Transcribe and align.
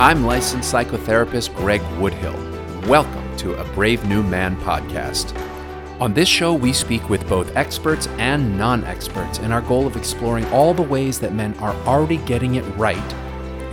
I'm 0.00 0.24
licensed 0.24 0.72
psychotherapist 0.72 1.54
Greg 1.56 1.82
Woodhill. 1.98 2.86
Welcome 2.86 3.36
to 3.36 3.60
a 3.60 3.64
Brave 3.74 4.02
New 4.06 4.22
Man 4.22 4.56
podcast. 4.62 5.38
On 6.00 6.14
this 6.14 6.26
show, 6.26 6.54
we 6.54 6.72
speak 6.72 7.10
with 7.10 7.28
both 7.28 7.54
experts 7.54 8.06
and 8.16 8.56
non 8.56 8.82
experts 8.84 9.40
in 9.40 9.52
our 9.52 9.60
goal 9.60 9.86
of 9.86 9.98
exploring 9.98 10.46
all 10.46 10.72
the 10.72 10.80
ways 10.80 11.20
that 11.20 11.34
men 11.34 11.52
are 11.58 11.74
already 11.86 12.16
getting 12.16 12.54
it 12.54 12.62
right, 12.78 13.14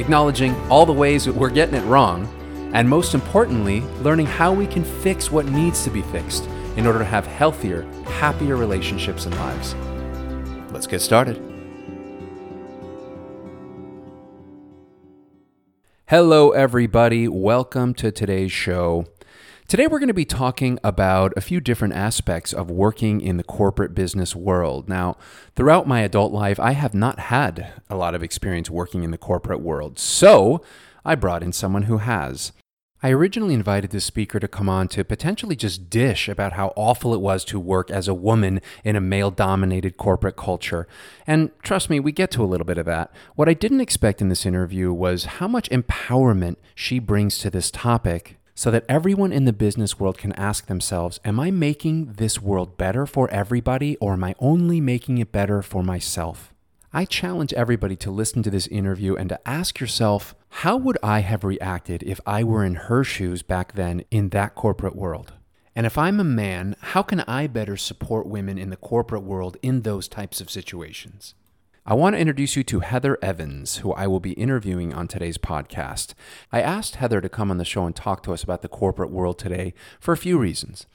acknowledging 0.02 0.54
all 0.70 0.86
the 0.86 0.92
ways 0.92 1.24
that 1.24 1.34
we're 1.34 1.50
getting 1.50 1.76
it 1.76 1.86
wrong, 1.86 2.28
and 2.74 2.90
most 2.90 3.14
importantly, 3.14 3.80
learning 4.02 4.26
how 4.26 4.52
we 4.52 4.68
can 4.68 4.84
fix 4.84 5.32
what 5.32 5.46
needs 5.46 5.86
to 5.86 5.90
be 5.90 6.02
fixed 6.02 6.44
in 6.76 6.86
order 6.86 7.00
to 7.00 7.06
have 7.06 7.26
healthier, 7.26 7.84
happier 8.20 8.58
relationships 8.58 9.26
and 9.28 9.36
lives. 9.36 9.76
Let's 10.74 10.88
get 10.88 11.00
started. 11.00 11.47
Hello, 16.10 16.52
everybody. 16.52 17.28
Welcome 17.28 17.94
to 17.96 18.14
today's 18.14 18.54
show. 18.54 19.08
Today, 19.68 19.88
we're 19.88 20.00
going 20.00 20.08
to 20.08 20.14
be 20.14 20.24
talking 20.24 20.80
about 20.82 21.34
a 21.36 21.42
few 21.42 21.60
different 21.60 21.96
aspects 21.96 22.54
of 22.54 22.72
working 22.72 23.20
in 23.20 23.36
the 23.36 23.44
corporate 23.44 23.94
business 23.94 24.34
world. 24.34 24.88
Now, 24.88 25.18
throughout 25.54 25.86
my 25.86 26.00
adult 26.00 26.32
life, 26.32 26.62
I 26.62 26.72
have 26.72 26.94
not 26.94 27.20
had 27.20 27.74
a 27.90 27.98
lot 27.98 28.16
of 28.16 28.24
experience 28.24 28.70
working 28.70 29.04
in 29.04 29.12
the 29.12 29.18
corporate 29.18 29.60
world, 29.60 30.00
so 30.00 30.62
I 31.04 31.16
brought 31.16 31.44
in 31.44 31.52
someone 31.52 31.84
who 31.84 31.98
has. 31.98 32.54
I 33.04 33.12
originally 33.12 33.54
invited 33.54 33.92
this 33.92 34.06
speaker 34.06 34.40
to 34.40 34.48
come 34.48 34.68
on 34.68 34.88
to 34.90 35.04
potentially 35.04 35.56
just 35.56 35.88
dish 35.88 36.28
about 36.28 36.54
how 36.54 36.74
awful 36.76 37.14
it 37.14 37.22
was 37.22 37.46
to 37.46 37.60
work 37.60 37.92
as 37.92 38.08
a 38.08 38.14
woman 38.14 38.60
in 38.84 38.96
a 38.96 39.02
male 39.02 39.30
dominated 39.30 39.98
corporate 39.98 40.36
culture. 40.36 40.88
And 41.28 41.52
trust 41.62 41.92
me, 41.92 42.00
we 42.00 42.12
get 42.12 42.32
to 42.32 42.44
a 42.44 42.48
little 42.48 42.66
bit 42.66 42.80
of 42.80 42.88
that. 42.88 43.12
What 43.36 43.48
I 43.48 43.54
didn't 43.54 43.82
expect 43.82 44.20
in 44.20 44.30
this 44.30 44.48
interview 44.48 44.92
was 44.92 45.26
how 45.26 45.48
much 45.48 45.70
empowerment 45.70 46.56
she 46.74 46.98
brings 46.98 47.38
to 47.40 47.52
this 47.52 47.70
topic 47.70 48.38
so 48.56 48.72
that 48.72 48.86
everyone 48.90 49.32
in 49.32 49.46
the 49.46 49.54
business 49.54 50.00
world 50.00 50.18
can 50.18 50.32
ask 50.34 50.66
themselves 50.66 51.20
Am 51.24 51.40
I 51.40 51.52
making 51.52 52.14
this 52.14 52.42
world 52.42 52.78
better 52.78 53.06
for 53.06 53.30
everybody, 53.30 53.96
or 53.98 54.14
am 54.14 54.24
I 54.24 54.34
only 54.40 54.82
making 54.82 55.20
it 55.20 55.32
better 55.32 55.62
for 55.62 55.84
myself? 55.84 56.52
I 56.94 57.04
challenge 57.04 57.52
everybody 57.54 57.98
to 57.98 58.12
listen 58.12 58.44
to 58.44 58.50
this 58.50 58.68
interview 58.68 59.16
and 59.16 59.28
to 59.28 59.48
ask 59.48 59.82
yourself, 59.82 60.34
how 60.50 60.78
would 60.78 60.98
I 61.04 61.20
have 61.20 61.44
reacted 61.44 62.02
if 62.04 62.22
I 62.26 62.46
were 62.46 62.64
in 62.64 62.76
her 62.76 63.04
shoes 63.04 63.42
back 63.42 63.74
then 63.74 64.06
in 64.10 64.30
that 64.30 64.56
corporate 64.56 64.96
world? 64.96 65.34
And 65.76 65.86
if 65.86 65.98
I'm 65.98 66.20
a 66.20 66.24
man, 66.24 66.78
how 66.80 67.04
can 67.04 67.20
I 67.22 67.48
better 67.48 67.76
support 67.76 68.26
women 68.26 68.58
in 68.58 68.70
the 68.70 68.78
corporate 68.78 69.24
world 69.24 69.58
in 69.62 69.82
those 69.82 70.08
types 70.08 70.40
of 70.40 70.50
situations? 70.50 71.36
I 71.86 71.94
want 71.94 72.16
to 72.16 72.20
introduce 72.20 72.56
you 72.56 72.64
to 72.64 72.80
Heathere 72.80 73.18
Evans, 73.22 73.78
who 73.78 73.92
I 73.92 74.08
will 74.08 74.22
be 74.22 74.32
interviewing 74.34 74.94
on 74.94 75.10
today's 75.10 75.38
podcast. 75.38 76.14
I 76.54 76.62
asked 76.62 76.96
Heathere 76.96 77.22
to 77.22 77.30
come 77.30 77.52
on 77.52 77.58
the 77.58 77.66
show 77.66 77.86
and 77.86 77.96
talk 77.96 78.24
to 78.24 78.34
us 78.34 78.44
about 78.44 78.62
the 78.62 78.68
corporate 78.70 79.12
world 79.12 79.38
today 79.38 79.74
for 80.00 80.14
a 80.14 80.18
few 80.18 80.38
reasons. 80.38 80.86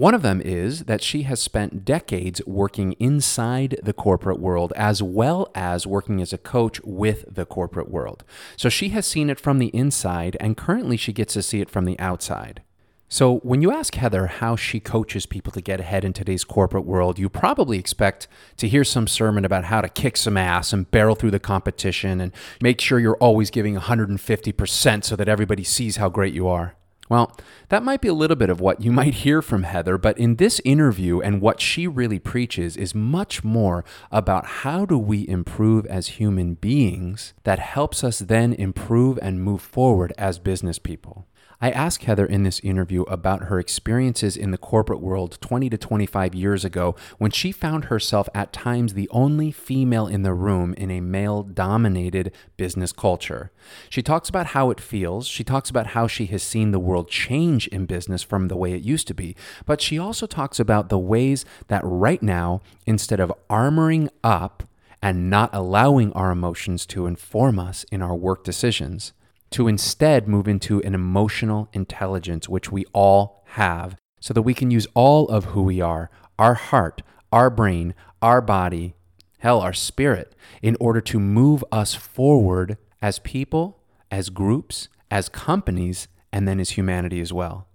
One 0.00 0.14
of 0.14 0.22
them 0.22 0.40
is 0.40 0.84
that 0.84 1.02
she 1.02 1.24
has 1.24 1.42
spent 1.42 1.84
decades 1.84 2.40
working 2.46 2.92
inside 2.92 3.78
the 3.82 3.92
corporate 3.92 4.40
world 4.40 4.72
as 4.74 5.02
well 5.02 5.50
as 5.54 5.86
working 5.86 6.22
as 6.22 6.32
a 6.32 6.38
coach 6.38 6.80
with 6.84 7.26
the 7.28 7.44
corporate 7.44 7.90
world. 7.90 8.24
So 8.56 8.70
she 8.70 8.88
has 8.96 9.06
seen 9.06 9.28
it 9.28 9.38
from 9.38 9.58
the 9.58 9.66
inside, 9.76 10.38
and 10.40 10.56
currently 10.56 10.96
she 10.96 11.12
gets 11.12 11.34
to 11.34 11.42
see 11.42 11.60
it 11.60 11.68
from 11.68 11.84
the 11.84 11.98
outside. 11.98 12.62
So, 13.10 13.40
when 13.40 13.60
you 13.60 13.72
ask 13.72 13.94
Heathere 13.94 14.28
how 14.28 14.56
she 14.56 14.80
coaches 14.80 15.26
people 15.26 15.52
to 15.52 15.60
get 15.60 15.80
ahead 15.80 16.06
in 16.06 16.14
today's 16.14 16.44
corporate 16.44 16.86
world, 16.86 17.18
you 17.18 17.28
probably 17.28 17.78
expect 17.78 18.26
to 18.56 18.68
hear 18.68 18.84
some 18.84 19.06
sermon 19.06 19.44
about 19.44 19.64
how 19.64 19.82
to 19.82 19.88
kick 19.90 20.16
some 20.16 20.38
ass 20.38 20.72
and 20.72 20.90
barrel 20.90 21.14
through 21.14 21.32
the 21.32 21.38
competition 21.38 22.22
and 22.22 22.32
make 22.62 22.80
sure 22.80 23.00
you're 23.00 23.16
always 23.16 23.50
giving 23.50 23.76
150% 23.76 25.04
so 25.04 25.14
that 25.14 25.28
everybody 25.28 25.64
sees 25.64 25.96
how 25.96 26.08
great 26.08 26.32
you 26.32 26.48
are. 26.48 26.74
Well, 27.10 27.36
that 27.70 27.82
might 27.82 28.00
be 28.00 28.08
a 28.08 28.14
little 28.14 28.36
bit 28.36 28.48
of 28.48 28.60
what 28.60 28.80
you 28.80 28.92
might 29.00 29.14
hear 29.14 29.42
from 29.42 29.64
Heathere, 29.64 29.98
but 30.00 30.16
in 30.16 30.36
this 30.36 30.60
interview 30.64 31.20
and 31.20 31.42
what 31.42 31.60
she 31.60 31.86
really 31.86 32.18
preaches 32.18 32.76
is 32.78 32.94
much 32.94 33.44
more 33.44 33.84
about 34.10 34.46
how 34.46 34.86
do 34.86 34.96
we 34.96 35.28
improve 35.28 35.84
as 35.86 36.06
human 36.18 36.54
beings 36.54 37.34
that 37.44 37.58
helps 37.58 38.02
us 38.02 38.20
then 38.20 38.54
improve 38.54 39.18
and 39.20 39.42
move 39.42 39.60
forward 39.60 40.14
as 40.16 40.38
business 40.38 40.78
people. 40.78 41.26
I 41.62 41.70
asked 41.70 42.06
Heathere 42.06 42.26
in 42.26 42.42
this 42.42 42.58
interview 42.60 43.02
about 43.02 43.44
her 43.44 43.60
experiences 43.60 44.34
in 44.34 44.50
the 44.50 44.56
corporate 44.56 45.02
world 45.02 45.36
20 45.42 45.68
to 45.68 45.76
25 45.76 46.34
years 46.34 46.64
ago 46.64 46.96
when 47.18 47.30
she 47.30 47.52
found 47.52 47.86
herself 47.86 48.30
at 48.34 48.52
times 48.52 48.94
the 48.94 49.10
only 49.10 49.52
female 49.52 50.06
in 50.06 50.22
the 50.22 50.32
room 50.32 50.72
in 50.78 50.90
a 50.90 51.02
male 51.02 51.42
dominated 51.42 52.32
business 52.56 52.92
culture. 52.92 53.52
She 53.90 54.00
talks 54.00 54.30
about 54.30 54.46
how 54.46 54.70
it 54.70 54.80
feels. 54.80 55.26
She 55.26 55.44
talks 55.44 55.68
about 55.68 55.88
how 55.88 56.06
she 56.06 56.26
has 56.26 56.42
seen 56.42 56.70
the 56.70 56.80
world 56.80 57.10
change 57.10 57.68
in 57.68 57.84
business 57.84 58.22
from 58.22 58.48
the 58.48 58.56
way 58.56 58.72
it 58.72 58.82
used 58.82 59.06
to 59.08 59.14
be. 59.14 59.36
But 59.66 59.82
she 59.82 59.98
also 59.98 60.26
talks 60.26 60.58
about 60.58 60.88
the 60.88 60.98
ways 60.98 61.44
that 61.68 61.82
right 61.84 62.22
now, 62.22 62.62
instead 62.86 63.20
of 63.20 63.32
armoring 63.50 64.08
up, 64.24 64.62
and 65.02 65.30
not 65.30 65.48
allowing 65.54 66.12
our 66.12 66.30
emotions 66.30 66.84
to 66.84 67.06
inform 67.06 67.58
us 67.58 67.84
in 67.90 68.02
our 68.02 68.14
work 68.14 68.44
decisions, 68.44 69.12
to 69.50 69.68
instead 69.68 70.28
move 70.28 70.46
into 70.46 70.80
an 70.82 70.94
emotional 70.94 71.68
intelligence, 71.72 72.48
which 72.48 72.70
we 72.70 72.84
all 72.92 73.42
have, 73.48 73.96
so 74.20 74.32
that 74.34 74.42
we 74.42 74.54
can 74.54 74.70
use 74.70 74.86
all 74.94 75.28
of 75.28 75.46
who 75.46 75.62
we 75.62 75.80
are 75.80 76.10
our 76.38 76.54
heart, 76.54 77.02
our 77.32 77.50
brain, 77.50 77.94
our 78.22 78.40
body, 78.40 78.94
hell, 79.40 79.60
our 79.60 79.74
spirit 79.74 80.34
in 80.62 80.76
order 80.80 81.00
to 81.00 81.20
move 81.20 81.62
us 81.70 81.94
forward 81.94 82.78
as 83.02 83.18
people, 83.18 83.82
as 84.10 84.30
groups, 84.30 84.88
as 85.10 85.28
companies, 85.28 86.08
and 86.32 86.48
then 86.48 86.60
as 86.60 86.70
humanity 86.70 87.20
as 87.20 87.32
well. 87.32 87.66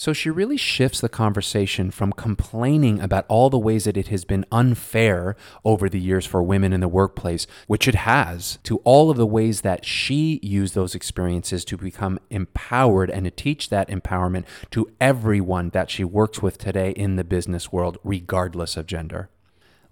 So 0.00 0.14
she 0.14 0.30
really 0.30 0.56
shifts 0.56 1.02
the 1.02 1.10
conversation 1.10 1.90
from 1.90 2.14
complaining 2.14 3.00
about 3.00 3.26
all 3.28 3.50
the 3.50 3.58
ways 3.58 3.84
that 3.84 3.98
it 3.98 4.08
has 4.08 4.24
been 4.24 4.46
unfair 4.50 5.36
over 5.62 5.90
the 5.90 6.00
years 6.00 6.24
for 6.24 6.42
women 6.42 6.72
in 6.72 6.80
the 6.80 6.88
workplace, 6.88 7.46
which 7.66 7.86
it 7.86 7.96
has, 7.96 8.58
to 8.62 8.78
all 8.78 9.10
of 9.10 9.18
the 9.18 9.26
ways 9.26 9.60
that 9.60 9.84
she 9.84 10.40
used 10.42 10.74
those 10.74 10.94
experiences 10.94 11.66
to 11.66 11.76
become 11.76 12.18
empowered 12.30 13.10
and 13.10 13.26
to 13.26 13.30
teach 13.30 13.68
that 13.68 13.88
empowerment 13.88 14.46
to 14.70 14.90
everyone 15.02 15.68
that 15.74 15.90
she 15.90 16.02
works 16.02 16.40
with 16.40 16.56
today 16.56 16.92
in 16.92 17.16
the 17.16 17.22
business 17.22 17.70
world, 17.70 17.98
regardless 18.02 18.78
of 18.78 18.86
gender. 18.86 19.28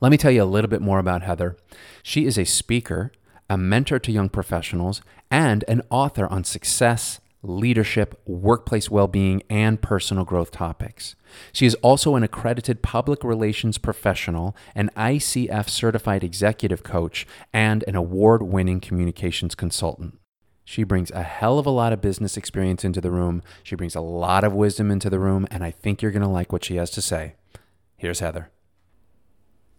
Let 0.00 0.10
me 0.10 0.16
tell 0.16 0.30
you 0.30 0.42
a 0.42 0.44
little 0.44 0.70
bit 0.70 0.80
more 0.80 1.00
about 1.00 1.24
Heathere. 1.24 1.58
She 2.02 2.24
is 2.24 2.38
a 2.38 2.46
speaker, 2.46 3.12
a 3.50 3.58
mentor 3.58 3.98
to 3.98 4.10
young 4.10 4.30
professionals, 4.30 5.02
and 5.30 5.66
an 5.68 5.82
author 5.90 6.26
on 6.28 6.44
success 6.44 7.20
leadership, 7.42 8.20
workplace 8.26 8.90
well 8.90 9.06
being, 9.06 9.42
and 9.48 9.80
personal 9.80 10.24
growth 10.24 10.50
topics. 10.50 11.14
She 11.52 11.66
is 11.66 11.74
also 11.76 12.14
an 12.16 12.22
accredited 12.22 12.82
public 12.82 13.22
relations 13.22 13.78
professional, 13.78 14.56
an 14.74 14.90
ICF 14.96 15.68
certified 15.68 16.24
executive 16.24 16.82
coach, 16.82 17.26
and 17.52 17.84
an 17.86 17.94
award 17.94 18.42
winning 18.42 18.80
communications 18.80 19.54
consultant. 19.54 20.18
She 20.64 20.84
brings 20.84 21.10
a 21.12 21.22
hell 21.22 21.58
of 21.58 21.64
a 21.64 21.70
lot 21.70 21.94
of 21.94 22.02
business 22.02 22.36
experience 22.36 22.84
into 22.84 23.00
the 23.00 23.10
room. 23.10 23.42
She 23.62 23.74
brings 23.74 23.94
a 23.94 24.02
lot 24.02 24.44
of 24.44 24.52
wisdom 24.52 24.90
into 24.90 25.08
the 25.08 25.18
room, 25.18 25.46
and 25.50 25.64
I 25.64 25.70
think 25.70 26.02
you're 26.02 26.10
going 26.10 26.22
to 26.22 26.28
like 26.28 26.52
what 26.52 26.64
she 26.64 26.76
has 26.76 26.90
to 26.90 27.00
say. 27.00 27.36
Here's 27.96 28.20
Heathere. 28.20 28.50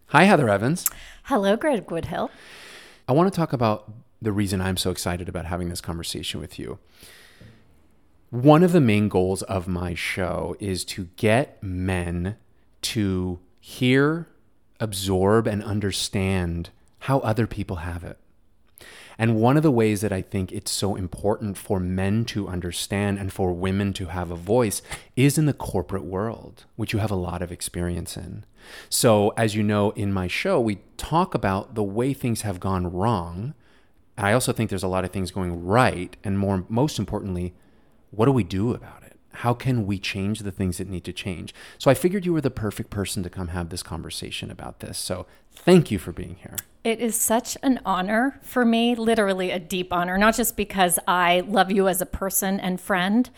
Hi, 0.08 0.26
Heathere 0.26 0.48
Evans. 0.48 0.90
Hello, 1.24 1.56
Greg 1.56 1.86
Woodhill. 1.86 2.30
I 3.06 3.12
want 3.12 3.32
to 3.32 3.36
talk 3.36 3.52
about 3.52 3.92
the 4.20 4.32
reason 4.32 4.60
I'm 4.60 4.76
so 4.76 4.90
excited 4.90 5.28
about 5.28 5.46
having 5.46 5.68
this 5.68 5.80
conversation 5.80 6.40
with 6.40 6.58
you. 6.58 6.80
One 8.30 8.62
of 8.62 8.70
the 8.70 8.80
main 8.80 9.08
goals 9.08 9.42
of 9.42 9.66
my 9.66 9.94
show 9.94 10.54
is 10.60 10.84
to 10.84 11.08
get 11.16 11.60
men 11.60 12.36
to 12.82 13.40
hear, 13.58 14.28
absorb, 14.78 15.48
and 15.48 15.64
understand 15.64 16.70
how 17.00 17.18
other 17.20 17.48
people 17.48 17.76
have 17.76 18.04
it. 18.04 18.18
And 19.18 19.34
one 19.34 19.56
of 19.56 19.64
the 19.64 19.70
ways 19.72 20.00
that 20.02 20.12
I 20.12 20.22
think 20.22 20.52
it's 20.52 20.70
so 20.70 20.94
important 20.94 21.58
for 21.58 21.80
men 21.80 22.24
to 22.26 22.46
understand 22.46 23.18
and 23.18 23.32
for 23.32 23.52
women 23.52 23.92
to 23.94 24.06
have 24.06 24.30
a 24.30 24.36
voice 24.36 24.80
is 25.16 25.36
in 25.36 25.46
the 25.46 25.52
corporate 25.52 26.04
world, 26.04 26.66
which 26.76 26.92
you 26.92 27.00
have 27.00 27.10
a 27.10 27.16
lot 27.16 27.42
of 27.42 27.50
experience 27.50 28.16
in. 28.16 28.44
So, 28.88 29.30
as 29.30 29.56
you 29.56 29.64
know, 29.64 29.90
in 29.90 30.12
my 30.12 30.28
show, 30.28 30.60
we 30.60 30.78
talk 30.96 31.34
about 31.34 31.74
the 31.74 31.82
way 31.82 32.14
things 32.14 32.42
have 32.42 32.60
gone 32.60 32.92
wrong. 32.92 33.54
I 34.16 34.32
also 34.32 34.52
think 34.52 34.70
there's 34.70 34.84
a 34.84 34.88
lot 34.88 35.04
of 35.04 35.10
things 35.10 35.32
going 35.32 35.66
right. 35.66 36.16
And 36.22 36.38
more, 36.38 36.64
most 36.68 36.96
importantly, 36.96 37.54
what 38.10 38.26
do 38.26 38.32
we 38.32 38.44
do 38.44 38.74
about 38.74 39.02
it? 39.02 39.16
How 39.32 39.54
can 39.54 39.86
we 39.86 39.98
change 39.98 40.40
the 40.40 40.50
things 40.50 40.78
that 40.78 40.88
need 40.88 41.04
to 41.04 41.12
change? 41.12 41.54
So 41.78 41.90
I 41.90 41.94
figured 41.94 42.26
you 42.26 42.32
were 42.32 42.40
the 42.40 42.50
perfect 42.50 42.90
person 42.90 43.22
to 43.22 43.30
come 43.30 43.48
have 43.48 43.68
this 43.68 43.82
conversation 43.82 44.50
about 44.50 44.80
this. 44.80 44.98
So 44.98 45.26
thank 45.54 45.90
you 45.90 45.98
for 45.98 46.12
being 46.12 46.36
here. 46.36 46.56
It 46.82 47.00
is 47.00 47.14
such 47.14 47.56
an 47.62 47.80
honor 47.84 48.40
for 48.42 48.64
me, 48.64 48.94
literally 48.94 49.50
a 49.50 49.58
deep 49.58 49.92
honor, 49.92 50.18
not 50.18 50.34
just 50.34 50.56
because 50.56 50.98
I 51.06 51.40
love 51.40 51.70
you 51.70 51.88
as 51.88 52.00
a 52.00 52.06
person 52.06 52.58
and 52.58 52.80
friend, 52.80 53.30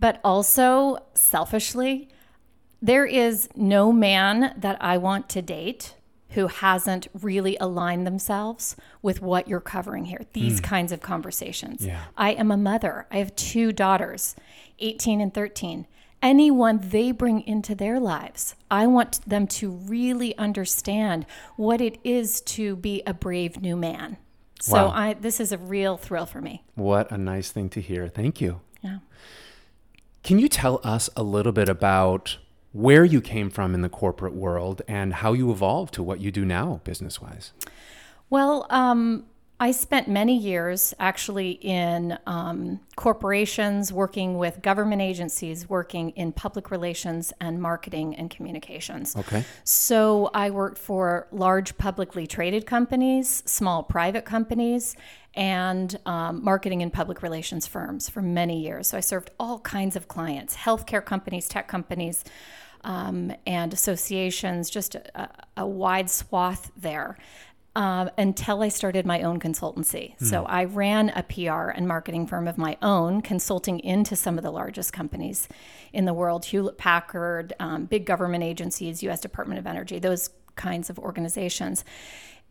but 0.00 0.20
also 0.24 0.98
selfishly. 1.14 2.08
There 2.80 3.06
is 3.06 3.48
no 3.54 3.92
man 3.92 4.54
that 4.56 4.78
I 4.80 4.98
want 4.98 5.28
to 5.30 5.42
date 5.42 5.94
who 6.30 6.46
hasn't 6.48 7.08
really 7.14 7.56
aligned 7.60 8.06
themselves 8.06 8.76
with 9.00 9.22
what 9.22 9.48
you're 9.48 9.60
covering 9.60 10.06
here. 10.06 10.20
These 10.32 10.58
hmm. 10.58 10.64
kinds 10.64 10.92
of 10.92 11.00
conversations. 11.00 11.84
Yeah. 11.84 12.02
I 12.16 12.32
am 12.32 12.50
a 12.50 12.56
mother. 12.56 13.06
I 13.10 13.18
have 13.18 13.34
two 13.34 13.72
daughters, 13.72 14.36
18 14.78 15.20
and 15.20 15.32
13. 15.32 15.86
Anyone 16.20 16.80
they 16.82 17.12
bring 17.12 17.42
into 17.42 17.74
their 17.74 18.00
lives, 18.00 18.56
I 18.70 18.86
want 18.88 19.20
them 19.24 19.46
to 19.46 19.70
really 19.70 20.36
understand 20.36 21.26
what 21.56 21.80
it 21.80 21.98
is 22.02 22.40
to 22.42 22.74
be 22.74 23.02
a 23.06 23.14
brave 23.14 23.62
new 23.62 23.76
man. 23.76 24.16
So 24.60 24.74
Wow. 24.74 24.90
I 24.90 25.14
this 25.14 25.38
is 25.38 25.52
a 25.52 25.58
real 25.58 25.96
thrill 25.96 26.26
for 26.26 26.40
me. 26.40 26.64
What 26.74 27.12
a 27.12 27.18
nice 27.18 27.52
thing 27.52 27.68
to 27.70 27.80
hear. 27.80 28.08
Thank 28.08 28.40
you. 28.40 28.60
Yeah. 28.82 28.98
Can 30.24 30.40
you 30.40 30.48
tell 30.48 30.80
us 30.82 31.08
a 31.16 31.22
little 31.22 31.52
bit 31.52 31.68
about 31.68 32.38
where 32.78 33.04
you 33.04 33.20
came 33.20 33.50
from 33.50 33.74
in 33.74 33.82
the 33.82 33.88
corporate 33.88 34.34
world 34.34 34.82
and 34.86 35.14
how 35.14 35.32
you 35.32 35.50
evolved 35.50 35.92
to 35.92 36.00
what 36.00 36.20
you 36.20 36.30
do 36.30 36.44
now, 36.44 36.80
business 36.84 37.20
wise? 37.20 37.52
Well, 38.30 38.66
um, 38.70 39.24
I 39.58 39.72
spent 39.72 40.06
many 40.06 40.38
years 40.38 40.94
actually 41.00 41.58
in 41.60 42.16
um, 42.26 42.78
corporations, 42.94 43.92
working 43.92 44.38
with 44.38 44.62
government 44.62 45.02
agencies, 45.02 45.68
working 45.68 46.10
in 46.10 46.30
public 46.30 46.70
relations 46.70 47.32
and 47.40 47.60
marketing 47.60 48.14
and 48.14 48.30
communications. 48.30 49.16
Okay. 49.16 49.44
So 49.64 50.30
I 50.32 50.50
worked 50.50 50.78
for 50.78 51.26
large 51.32 51.76
publicly 51.78 52.28
traded 52.28 52.64
companies, 52.66 53.42
small 53.44 53.82
private 53.82 54.24
companies, 54.24 54.94
and 55.34 55.98
um, 56.06 56.44
marketing 56.44 56.82
and 56.82 56.92
public 56.92 57.22
relations 57.22 57.66
firms 57.66 58.08
for 58.08 58.22
many 58.22 58.62
years. 58.62 58.86
So 58.86 58.96
I 58.96 59.00
served 59.00 59.32
all 59.40 59.58
kinds 59.58 59.96
of 59.96 60.06
clients 60.06 60.54
healthcare 60.56 61.04
companies, 61.04 61.48
tech 61.48 61.66
companies, 61.66 62.22
um, 62.84 63.32
and 63.46 63.72
associations, 63.72 64.70
just 64.70 64.94
a, 64.94 65.28
a 65.56 65.66
wide 65.66 66.10
swath 66.10 66.70
there. 66.76 67.18
Um, 67.76 68.10
until 68.18 68.62
I 68.62 68.70
started 68.70 69.06
my 69.06 69.22
own 69.22 69.38
consultancy. 69.38 70.18
So 70.18 70.44
I 70.46 70.64
ran 70.64 71.10
a 71.10 71.22
PR 71.22 71.70
and 71.70 71.86
marketing 71.86 72.26
firm 72.26 72.48
of 72.48 72.58
my 72.58 72.76
own, 72.82 73.20
consulting 73.20 73.78
into 73.80 74.16
some 74.16 74.36
of 74.36 74.42
the 74.42 74.50
largest 74.50 74.92
companies 74.92 75.46
in 75.92 76.04
the 76.04 76.12
world 76.12 76.46
Hewlett 76.46 76.76
Packard, 76.76 77.52
um, 77.60 77.84
big 77.84 78.04
government 78.04 78.42
agencies, 78.42 79.00
US 79.04 79.20
Department 79.20 79.60
of 79.60 79.66
Energy, 79.66 80.00
those 80.00 80.30
kinds 80.56 80.90
of 80.90 80.98
organizations. 80.98 81.84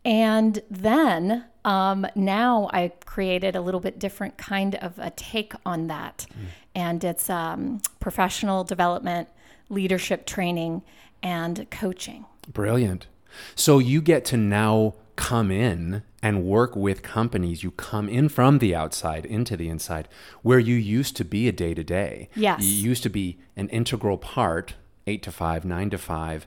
And 0.04 0.62
then 0.70 1.44
um, 1.64 2.06
now 2.14 2.70
I 2.72 2.92
created 3.04 3.56
a 3.56 3.60
little 3.60 3.80
bit 3.80 3.98
different 3.98 4.38
kind 4.38 4.76
of 4.76 4.98
a 4.98 5.10
take 5.10 5.52
on 5.66 5.88
that. 5.88 6.26
And 6.74 7.02
it's 7.04 7.28
um, 7.28 7.80
professional 8.00 8.64
development, 8.64 9.28
leadership 9.68 10.26
training, 10.26 10.82
and 11.22 11.68
coaching. 11.70 12.24
Brilliant. 12.52 13.06
So 13.54 13.78
you 13.78 14.00
get 14.00 14.24
to 14.26 14.36
now 14.36 14.94
come 15.16 15.50
in 15.50 16.02
and 16.22 16.44
work 16.44 16.76
with 16.76 17.02
companies. 17.02 17.62
You 17.62 17.72
come 17.72 18.08
in 18.08 18.28
from 18.28 18.58
the 18.58 18.74
outside 18.74 19.26
into 19.26 19.56
the 19.56 19.68
inside, 19.68 20.08
where 20.42 20.58
you 20.58 20.74
used 20.74 21.16
to 21.16 21.24
be 21.24 21.48
a 21.48 21.52
day 21.52 21.74
to 21.74 21.84
day. 21.84 22.28
Yes. 22.34 22.62
You 22.62 22.88
used 22.88 23.02
to 23.02 23.08
be 23.08 23.38
an 23.56 23.68
integral 23.68 24.16
part, 24.16 24.74
eight 25.06 25.22
to 25.24 25.32
five, 25.32 25.64
nine 25.64 25.90
to 25.90 25.98
five, 25.98 26.46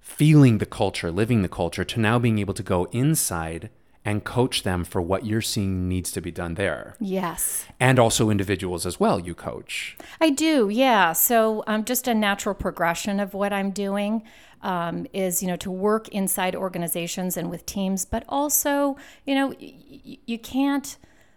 feeling 0.00 0.58
the 0.58 0.66
culture, 0.66 1.10
living 1.10 1.42
the 1.42 1.48
culture, 1.48 1.84
to 1.84 2.00
now 2.00 2.18
being 2.18 2.38
able 2.38 2.54
to 2.54 2.62
go 2.62 2.86
inside 2.86 3.70
and 4.08 4.24
coach 4.24 4.62
them 4.62 4.84
for 4.84 5.02
what 5.02 5.26
you're 5.26 5.42
seeing 5.42 5.86
needs 5.86 6.10
to 6.10 6.22
be 6.22 6.30
done 6.30 6.54
there. 6.54 6.94
Yes. 6.98 7.66
And 7.78 7.98
also 7.98 8.30
individuals 8.30 8.86
as 8.86 8.98
well, 8.98 9.20
you 9.20 9.34
coach. 9.34 9.98
I 10.18 10.30
do, 10.30 10.70
yeah. 10.70 11.12
So 11.12 11.62
um, 11.66 11.84
just 11.84 12.08
a 12.08 12.14
natural 12.14 12.54
progression 12.54 13.20
of 13.20 13.34
what 13.34 13.52
I'm 13.52 13.70
doing 13.70 14.22
um, 14.62 15.06
is, 15.12 15.42
you 15.42 15.48
know, 15.48 15.56
to 15.56 15.70
work 15.70 16.08
inside 16.08 16.56
organizations 16.56 17.36
and 17.36 17.50
with 17.50 17.66
teams, 17.66 18.06
but 18.06 18.24
also, 18.30 18.96
you 19.26 19.34
know, 19.34 19.48
y- 19.60 20.16
you 20.24 20.38
can't 20.38 20.96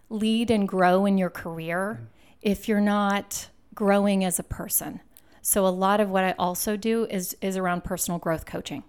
lead 0.10 0.50
and 0.50 0.66
grow 0.66 1.06
in 1.06 1.18
your 1.18 1.30
career 1.30 2.08
if 2.42 2.70
you're 2.70 2.80
not 2.80 3.50
growing 3.76 4.24
as 4.24 4.40
a 4.40 4.44
person. 4.44 5.02
So 5.42 5.68
a 5.68 5.76
lot 5.76 6.00
of 6.00 6.10
what 6.10 6.24
I 6.24 6.36
also 6.40 6.78
do 6.78 7.06
is 7.10 7.36
is 7.42 7.58
around 7.58 7.84
personal 7.84 8.18
growth 8.18 8.46
coaching. 8.46 8.84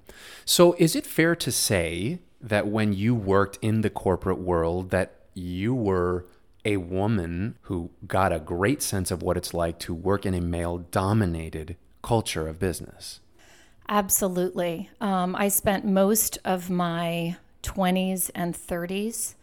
So, 0.44 0.76
is 0.78 0.94
it 0.94 1.06
fair 1.06 1.34
to 1.34 1.50
say 1.50 2.20
that 2.42 2.66
when 2.66 2.92
you 2.92 3.14
worked 3.14 3.58
in 3.62 3.82
the 3.82 3.90
corporate 3.90 4.38
world 4.38 4.90
that 4.90 5.14
you 5.34 5.74
were 5.74 6.26
a 6.64 6.76
woman 6.76 7.56
who 7.62 7.90
got 8.06 8.32
a 8.32 8.38
great 8.38 8.82
sense 8.82 9.10
of 9.10 9.22
what 9.22 9.36
it's 9.36 9.54
like 9.54 9.78
to 9.80 9.94
work 9.94 10.26
in 10.26 10.34
a 10.34 10.40
male 10.40 10.78
dominated 10.78 11.76
culture 12.02 12.48
of 12.48 12.58
business? 12.58 13.20
Absolutely. 13.88 14.90
Um, 15.00 15.34
I 15.34 15.48
spent 15.48 15.84
most 15.84 16.38
of 16.44 16.70
my 16.70 17.36
20s 17.62 18.30
and 18.34 18.54
30s 18.54 19.34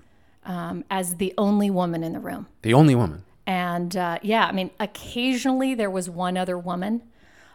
um, 0.45 0.83
as 0.89 1.15
the 1.15 1.33
only 1.37 1.69
woman 1.69 2.03
in 2.03 2.13
the 2.13 2.19
room. 2.19 2.47
The 2.61 2.73
only 2.73 2.95
woman. 2.95 3.23
And 3.45 3.95
uh, 3.95 4.19
yeah, 4.21 4.45
I 4.45 4.51
mean, 4.51 4.71
occasionally 4.79 5.75
there 5.75 5.89
was 5.89 6.09
one 6.09 6.37
other 6.37 6.57
woman, 6.57 7.01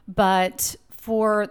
but 0.08 0.76
for 0.90 1.50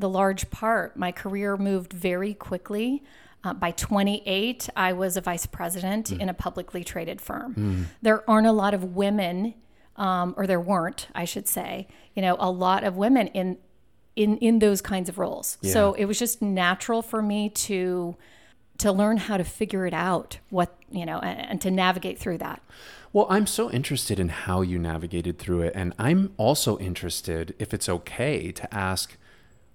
the 0.00 0.08
large 0.08 0.50
part, 0.50 0.96
my 0.96 1.12
career 1.12 1.56
moved 1.56 1.92
very 1.92 2.34
quickly. 2.34 3.02
Uh, 3.42 3.54
by 3.54 3.70
28, 3.70 4.68
I 4.76 4.92
was 4.92 5.16
a 5.16 5.20
vice 5.22 5.46
president 5.46 6.10
in 6.12 6.28
a 6.28 6.34
publicly 6.34 6.84
traded 6.84 7.20
firm. 7.20 7.86
There 8.02 8.28
aren't 8.28 8.46
a 8.46 8.52
lot 8.52 8.74
of 8.74 8.96
women, 8.96 9.54
um, 9.96 10.34
or 10.36 10.46
there 10.46 10.60
weren't, 10.60 11.08
I 11.14 11.24
should 11.24 11.48
say, 11.48 11.88
you 12.14 12.20
know, 12.22 12.36
a 12.38 12.50
lot 12.50 12.84
of 12.84 12.96
women 12.96 13.28
in 13.28 13.58
in 14.16 14.36
in 14.38 14.58
those 14.58 14.82
kinds 14.82 15.08
of 15.08 15.18
roles. 15.18 15.56
So 15.62 15.94
it 15.94 16.04
was 16.04 16.18
just 16.18 16.42
natural 16.42 17.00
for 17.00 17.22
me 17.22 17.48
to 17.50 18.16
to 18.78 18.92
learn 18.92 19.18
how 19.18 19.36
to 19.36 19.44
figure 19.44 19.86
it 19.86 19.94
out, 19.94 20.38
what 20.50 20.76
you 20.90 21.06
know, 21.06 21.18
and, 21.20 21.40
and 21.40 21.60
to 21.62 21.70
navigate 21.70 22.18
through 22.18 22.38
that. 22.38 22.60
Well, 23.12 23.26
I'm 23.28 23.46
so 23.46 23.70
interested 23.70 24.20
in 24.20 24.28
how 24.28 24.60
you 24.60 24.78
navigated 24.78 25.38
through 25.38 25.62
it. 25.62 25.72
And 25.74 25.94
I'm 25.98 26.32
also 26.36 26.78
interested, 26.78 27.54
if 27.58 27.74
it's 27.74 27.88
okay, 27.88 28.52
to 28.52 28.72
ask 28.74 29.16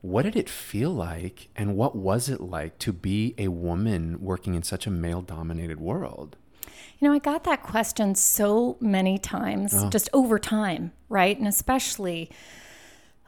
what 0.06 0.24
did 0.24 0.36
it 0.36 0.50
feel 0.50 0.92
like 0.92 1.50
and 1.56 1.75
what 1.75 1.96
was 1.96 2.30
it 2.30 2.40
like 2.40 2.78
to 2.80 2.94
be 2.94 3.34
a 3.38 3.48
woman 3.48 4.22
working 4.22 4.54
in 4.54 4.63
such 4.63 4.86
a 4.86 4.92
male 4.92 5.22
dominated 5.22 5.80
world? 5.80 6.38
You 7.00 7.07
know, 7.07 7.13
I 7.13 7.19
got 7.19 7.44
that 7.44 7.63
question 7.63 8.16
so 8.16 8.78
many 8.80 9.18
times 9.18 9.84
just 9.90 10.10
over 10.13 10.40
time, 10.40 10.94
right? 11.10 11.38
And 11.38 11.48
especially 11.48 12.30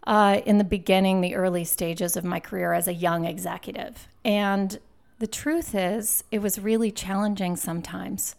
uh, 0.05 0.41
in 0.45 0.57
the 0.57 0.63
beginning, 0.63 1.21
the 1.21 1.35
early 1.35 1.65
stages 1.65 2.15
of 2.15 2.23
my 2.23 2.39
career 2.39 2.73
as 2.73 2.87
a 2.87 2.93
young 2.93 3.25
executive. 3.25 4.07
And 4.23 4.79
the 5.19 5.27
truth 5.27 5.75
is, 5.75 6.23
it 6.31 6.39
was 6.39 6.59
really 6.59 6.91
challenging 6.91 7.57
sometimes. 7.57 8.35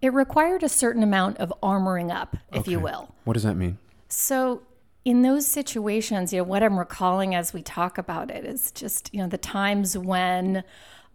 It 0.00 0.12
required 0.12 0.64
a 0.64 0.68
certain 0.68 1.02
amount 1.02 1.38
of 1.38 1.52
armoring 1.62 2.12
up, 2.12 2.36
if 2.52 2.66
you 2.66 2.80
will. 2.80 3.14
What 3.24 3.34
does 3.34 3.44
that 3.44 3.54
mean? 3.54 3.78
So, 4.08 4.62
in 5.04 5.22
those 5.22 5.46
situations, 5.46 6.32
you 6.32 6.38
know, 6.38 6.44
what 6.44 6.62
I'm 6.62 6.78
recalling 6.78 7.34
as 7.34 7.52
we 7.52 7.62
talk 7.62 7.98
about 7.98 8.30
it 8.30 8.44
is 8.44 8.70
just, 8.70 9.12
you 9.12 9.20
know, 9.20 9.28
the 9.28 9.38
times 9.38 9.98
when 9.98 10.62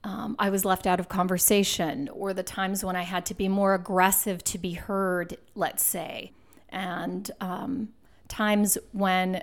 um, 0.04 0.36
I 0.40 0.50
was 0.50 0.66
left 0.66 0.86
out 0.86 1.00
of 1.00 1.10
conversation 1.10 2.10
or 2.10 2.34
the 2.34 2.44
times 2.44 2.84
when 2.84 2.96
I 2.96 3.04
had 3.04 3.26
to 3.28 3.34
be 3.34 3.48
more 3.48 3.74
aggressive 3.74 4.44
to 4.46 4.58
be 4.58 4.74
heard, 4.74 5.38
let's 5.56 5.84
say, 5.84 6.32
and 6.70 7.32
um, 7.40 7.90
times 8.28 8.78
when, 8.92 9.42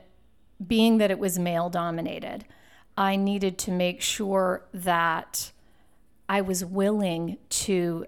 being 0.64 0.98
that 0.98 1.10
it 1.10 1.18
was 1.18 1.38
male 1.38 1.70
dominated, 1.70 2.44
I 2.96 3.16
needed 3.16 3.58
to 3.58 3.70
make 3.70 4.00
sure 4.00 4.64
that 4.72 5.52
I 6.28 6.42
was 6.42 6.64
willing 6.64 7.38
to 7.50 8.06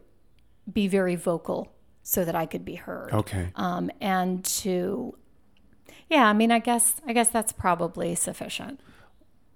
be 0.72 0.86
very 0.86 1.16
vocal 1.16 1.72
so 2.02 2.24
that 2.24 2.34
I 2.36 2.46
could 2.46 2.64
be 2.64 2.76
heard 2.76 3.12
Okay. 3.12 3.50
um, 3.56 3.90
and 4.00 4.44
to 4.44 5.16
yeah 6.08 6.28
i 6.28 6.32
mean 6.32 6.50
i 6.52 6.58
guess 6.58 7.00
i 7.06 7.12
guess 7.12 7.28
that's 7.28 7.52
probably 7.52 8.14
sufficient 8.14 8.80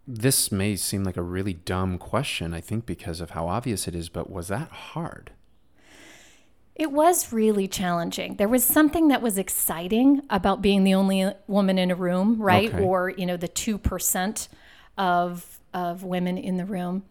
This 0.07 0.51
may 0.51 0.77
seem 0.77 1.05
like 1.05 1.17
a 1.17 1.23
really 1.23 1.53
dumb 1.55 1.97
question, 1.99 2.53
I 2.55 2.61
think, 2.61 2.85
because 2.85 3.21
of 3.21 3.31
how 3.31 3.47
obvious 3.47 3.87
it 3.87 3.95
is, 3.95 4.09
but 4.09 4.29
was 4.31 4.49
that 4.49 4.71
hard? 4.71 5.31
it 6.75 6.91
was 6.93 7.33
really 7.33 7.69
challenging 7.69 8.37
there 8.37 8.49
was 8.49 8.65
something 8.65 9.09
that 9.09 9.21
was 9.23 9.37
exciting 9.39 10.23
about 10.31 10.63
being 10.63 10.83
the 10.85 10.95
only 10.95 11.31
woman 11.47 11.79
in 11.79 11.91
a 11.91 11.95
room 11.95 12.41
right 12.41 12.73
Okay. 12.73 12.83
or 12.83 13.11
you 13.11 13.27
know 13.27 13.37
the 13.37 13.49
2% 13.49 14.49
of 14.97 15.59
of 15.75 16.03
women 16.03 16.37
in 16.39 16.57
the 16.57 16.65
room 16.65 17.03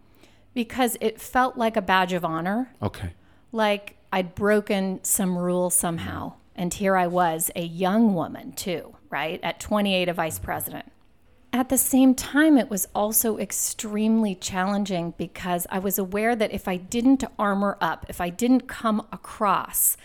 because 0.54 0.96
it 1.00 1.20
felt 1.20 1.56
like 1.56 1.76
a 1.76 1.82
badge 1.82 2.12
of 2.12 2.24
honor 2.24 2.70
Okay. 2.82 3.12
like 3.52 3.96
I'd 4.12 4.34
broken 4.34 4.98
some 5.04 5.38
rule 5.38 5.70
somehow. 5.70 6.32
And 6.56 6.74
here 6.74 6.96
I 6.96 7.06
was, 7.06 7.48
a 7.54 7.62
young 7.62 8.12
woman 8.12 8.50
too, 8.52 8.96
right? 9.10 9.40
At 9.42 9.60
28, 9.60 10.08
a 10.08 10.14
vice 10.14 10.38
president. 10.38 10.90
At 11.52 11.68
the 11.68 11.78
same 11.78 12.14
time, 12.14 12.56
it 12.56 12.70
was 12.70 12.86
also 12.94 13.36
extremely 13.36 14.36
challenging 14.36 15.14
because 15.18 15.66
I 15.68 15.80
was 15.80 15.98
aware 15.98 16.36
that 16.36 16.52
if 16.52 16.68
I 16.68 16.76
didn't 16.76 17.24
armor 17.38 17.76
up, 17.80 18.06
if 18.08 18.20
I 18.20 18.30
didn't 18.30 18.68
come 18.68 19.06
across 19.12 19.96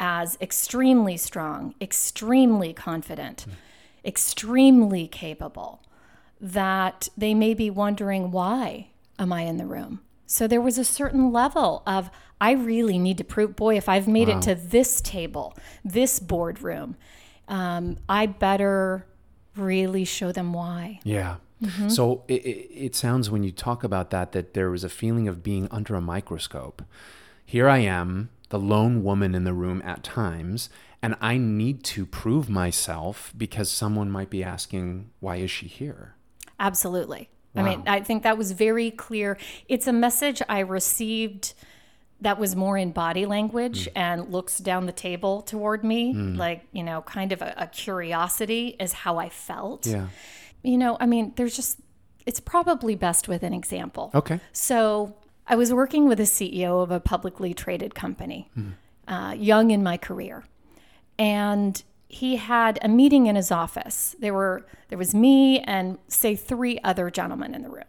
as 0.00 0.38
extremely 0.40 1.18
strong, 1.18 1.74
extremely 1.80 2.72
confident, 2.72 3.44
extremely 4.02 5.06
capable, 5.06 5.82
that 6.40 7.08
they 7.16 7.34
may 7.34 7.52
be 7.52 7.68
wondering 7.68 8.30
why 8.30 8.88
am 9.18 9.32
I 9.32 9.42
in 9.42 9.58
the 9.58 9.66
room? 9.66 10.00
So 10.26 10.48
there 10.48 10.60
was 10.60 10.78
a 10.78 10.84
certain 10.84 11.32
level 11.32 11.82
of, 11.86 12.10
I 12.40 12.52
really 12.52 12.98
need 12.98 13.18
to 13.18 13.24
prove, 13.24 13.56
boy, 13.56 13.76
if 13.76 13.88
I've 13.88 14.08
made 14.08 14.28
it 14.28 14.42
to 14.42 14.54
this 14.54 15.00
table, 15.02 15.54
this 15.84 16.18
boardroom, 16.18 16.96
um, 17.48 17.96
I 18.08 18.26
better 18.26 19.06
really 19.56 20.04
show 20.04 20.32
them 20.32 20.52
why. 20.52 21.00
Yeah. 21.04 21.36
So 21.88 22.24
it, 22.28 22.44
it, 22.44 22.70
it 22.74 22.94
sounds 22.94 23.30
when 23.30 23.42
you 23.42 23.50
talk 23.50 23.84
about 23.84 24.10
that 24.10 24.32
that 24.32 24.52
there 24.52 24.70
was 24.70 24.84
a 24.84 24.90
feeling 24.90 25.28
of 25.28 25.42
being 25.42 25.66
under 25.70 25.94
a 25.94 26.00
microscope. 26.00 26.82
Here 27.46 27.68
I 27.70 27.78
am, 27.78 28.28
the 28.50 28.58
lone 28.58 29.02
woman 29.02 29.34
in 29.34 29.44
the 29.44 29.54
room 29.54 29.80
at 29.82 30.02
times, 30.02 30.68
and 31.00 31.16
I 31.22 31.38
need 31.38 31.82
to 31.84 32.04
prove 32.04 32.50
myself 32.50 33.32
because 33.34 33.70
someone 33.70 34.10
might 34.10 34.28
be 34.28 34.44
asking, 34.44 35.10
why 35.20 35.36
is 35.36 35.50
she 35.50 35.66
here? 35.66 36.16
Absolutely. 36.60 37.30
I 37.56 37.62
mean, 37.62 37.84
I 37.86 38.00
think 38.00 38.24
that 38.24 38.36
was 38.36 38.52
very 38.52 38.90
clear. 38.90 39.38
It's 39.68 39.86
a 39.86 39.92
message 39.92 40.42
I 40.48 40.58
received 40.58 41.54
that 42.24 42.38
was 42.38 42.56
more 42.56 42.76
in 42.76 42.90
body 42.90 43.26
language 43.26 43.84
mm. 43.86 43.92
and 43.94 44.30
looks 44.32 44.58
down 44.58 44.86
the 44.86 44.92
table 44.92 45.42
toward 45.42 45.84
me, 45.84 46.14
mm. 46.14 46.36
like, 46.36 46.66
you 46.72 46.82
know, 46.82 47.02
kind 47.02 47.32
of 47.32 47.42
a, 47.42 47.54
a 47.56 47.66
curiosity 47.66 48.76
is 48.80 48.92
how 48.92 49.18
I 49.18 49.28
felt. 49.28 49.86
Yeah. 49.86 50.08
You 50.62 50.78
know, 50.78 50.96
I 50.98 51.06
mean, 51.06 51.34
there's 51.36 51.54
just, 51.54 51.80
it's 52.26 52.40
probably 52.40 52.94
best 52.94 53.28
with 53.28 53.42
an 53.42 53.52
example. 53.52 54.10
Okay. 54.14 54.40
So 54.52 55.14
I 55.46 55.56
was 55.56 55.72
working 55.72 56.08
with 56.08 56.18
a 56.18 56.24
CEO 56.24 56.82
of 56.82 56.90
a 56.90 56.98
publicly 56.98 57.52
traded 57.52 57.94
company, 57.94 58.50
mm. 58.58 58.72
uh, 59.06 59.34
young 59.34 59.70
in 59.70 59.82
my 59.82 59.98
career, 59.98 60.44
and 61.18 61.82
he 62.08 62.36
had 62.36 62.78
a 62.80 62.88
meeting 62.88 63.26
in 63.26 63.36
his 63.36 63.50
office. 63.50 64.16
There 64.18 64.32
were 64.32 64.66
there 64.88 64.98
was 64.98 65.14
me 65.14 65.60
and 65.60 65.98
say 66.08 66.36
three 66.36 66.78
other 66.82 67.10
gentlemen 67.10 67.54
in 67.54 67.62
the 67.62 67.68
room, 67.68 67.84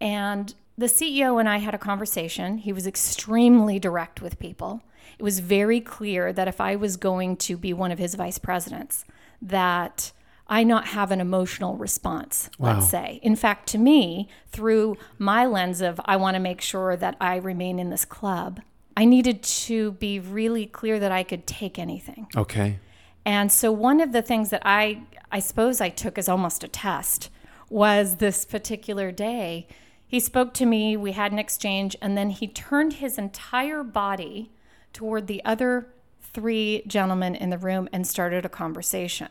and 0.00 0.52
the 0.80 0.86
CEO 0.86 1.38
and 1.38 1.46
I 1.46 1.58
had 1.58 1.74
a 1.74 1.78
conversation. 1.78 2.56
He 2.56 2.72
was 2.72 2.86
extremely 2.86 3.78
direct 3.78 4.22
with 4.22 4.38
people. 4.38 4.82
It 5.18 5.22
was 5.22 5.40
very 5.40 5.78
clear 5.78 6.32
that 6.32 6.48
if 6.48 6.58
I 6.58 6.74
was 6.74 6.96
going 6.96 7.36
to 7.36 7.58
be 7.58 7.74
one 7.74 7.92
of 7.92 7.98
his 7.98 8.14
vice 8.14 8.38
presidents, 8.38 9.04
that 9.42 10.12
I 10.48 10.64
not 10.64 10.88
have 10.88 11.10
an 11.10 11.20
emotional 11.20 11.76
response, 11.76 12.48
let's 12.58 12.88
say. 12.88 13.20
In 13.22 13.36
fact, 13.36 13.68
to 13.68 13.78
me, 13.78 14.30
through 14.52 14.96
my 15.18 15.44
lens 15.44 15.82
of 15.82 16.00
I 16.06 16.16
want 16.16 16.36
to 16.36 16.40
make 16.40 16.62
sure 16.62 16.96
that 16.96 17.14
I 17.20 17.36
remain 17.36 17.78
in 17.78 17.90
this 17.90 18.06
club, 18.06 18.60
I 18.96 19.04
needed 19.04 19.42
to 19.42 19.92
be 19.92 20.18
really 20.18 20.64
clear 20.64 20.98
that 20.98 21.12
I 21.12 21.24
could 21.24 21.46
take 21.46 21.78
anything. 21.78 22.26
Okay. 22.34 22.78
And 23.26 23.52
so 23.52 23.70
one 23.70 24.00
of 24.00 24.12
the 24.12 24.22
things 24.22 24.48
that 24.48 24.62
I 24.64 25.02
I 25.30 25.40
suppose 25.40 25.82
I 25.82 25.90
took 25.90 26.16
as 26.16 26.28
almost 26.28 26.64
a 26.64 26.68
test 26.68 27.28
was 27.68 28.16
this 28.16 28.46
particular 28.46 29.12
day. 29.12 29.68
He 30.10 30.18
spoke 30.18 30.52
to 30.54 30.66
me, 30.66 30.96
we 30.96 31.12
had 31.12 31.30
an 31.30 31.38
exchange, 31.38 31.94
and 32.02 32.18
then 32.18 32.30
he 32.30 32.48
turned 32.48 32.94
his 32.94 33.16
entire 33.16 33.84
body 33.84 34.50
toward 34.92 35.28
the 35.28 35.40
other 35.44 35.86
three 36.20 36.82
gentlemen 36.88 37.36
in 37.36 37.50
the 37.50 37.58
room 37.58 37.88
and 37.92 38.04
started 38.04 38.44
a 38.44 38.48
conversation. 38.48 39.28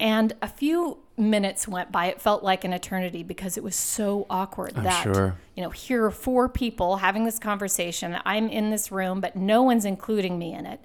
And 0.00 0.32
a 0.40 0.48
few 0.48 1.00
minutes 1.18 1.68
went 1.68 1.92
by. 1.92 2.06
It 2.06 2.18
felt 2.18 2.42
like 2.42 2.64
an 2.64 2.72
eternity 2.72 3.22
because 3.22 3.58
it 3.58 3.62
was 3.62 3.76
so 3.76 4.26
awkward 4.30 4.74
that 4.74 5.02
sure. 5.02 5.36
you 5.54 5.62
know, 5.62 5.68
here 5.68 6.06
are 6.06 6.10
four 6.10 6.48
people 6.48 6.96
having 6.96 7.26
this 7.26 7.38
conversation. 7.38 8.16
I'm 8.24 8.48
in 8.48 8.70
this 8.70 8.90
room, 8.90 9.20
but 9.20 9.36
no 9.36 9.62
one's 9.62 9.84
including 9.84 10.38
me 10.38 10.54
in 10.54 10.64
it. 10.64 10.80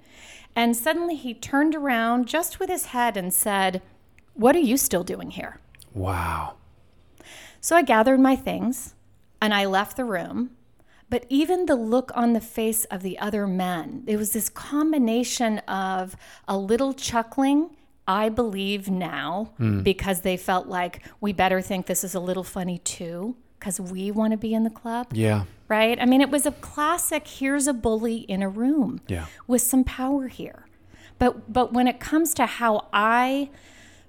And 0.54 0.76
suddenly 0.76 1.16
he 1.16 1.32
turned 1.32 1.74
around 1.74 2.28
just 2.28 2.60
with 2.60 2.68
his 2.68 2.86
head 2.86 3.16
and 3.16 3.32
said, 3.32 3.80
What 4.34 4.54
are 4.54 4.60
you 4.60 4.76
still 4.76 5.04
doing 5.04 5.30
here? 5.30 5.58
Wow. 5.94 6.56
So 7.60 7.76
I 7.76 7.82
gathered 7.82 8.20
my 8.20 8.36
things 8.36 8.94
and 9.40 9.52
I 9.54 9.64
left 9.66 9.96
the 9.96 10.04
room. 10.04 10.50
But 11.08 11.26
even 11.28 11.66
the 11.66 11.74
look 11.74 12.12
on 12.14 12.34
the 12.34 12.40
face 12.40 12.84
of 12.84 13.02
the 13.02 13.18
other 13.18 13.46
men, 13.46 14.04
it 14.06 14.16
was 14.16 14.32
this 14.32 14.48
combination 14.48 15.58
of 15.60 16.16
a 16.46 16.56
little 16.56 16.92
chuckling, 16.92 17.70
I 18.06 18.28
believe 18.28 18.88
now, 18.88 19.52
hmm. 19.56 19.80
because 19.82 20.20
they 20.20 20.36
felt 20.36 20.68
like 20.68 21.02
we 21.20 21.32
better 21.32 21.60
think 21.60 21.86
this 21.86 22.04
is 22.04 22.14
a 22.14 22.20
little 22.20 22.44
funny 22.44 22.78
too, 22.78 23.36
because 23.58 23.80
we 23.80 24.12
want 24.12 24.30
to 24.32 24.36
be 24.36 24.54
in 24.54 24.62
the 24.62 24.70
club 24.70 25.08
Yeah. 25.12 25.44
right? 25.66 26.00
I 26.00 26.06
mean, 26.06 26.20
it 26.20 26.30
was 26.30 26.46
a 26.46 26.52
classic 26.52 27.26
here's 27.26 27.66
a 27.66 27.72
bully 27.74 28.18
in 28.18 28.40
a 28.40 28.48
room 28.48 29.00
Yeah. 29.08 29.26
with 29.48 29.62
some 29.62 29.82
power 29.82 30.28
here. 30.28 30.66
But 31.18 31.52
but 31.52 31.72
when 31.72 31.88
it 31.88 31.98
comes 31.98 32.34
to 32.34 32.46
how 32.46 32.86
I 32.92 33.50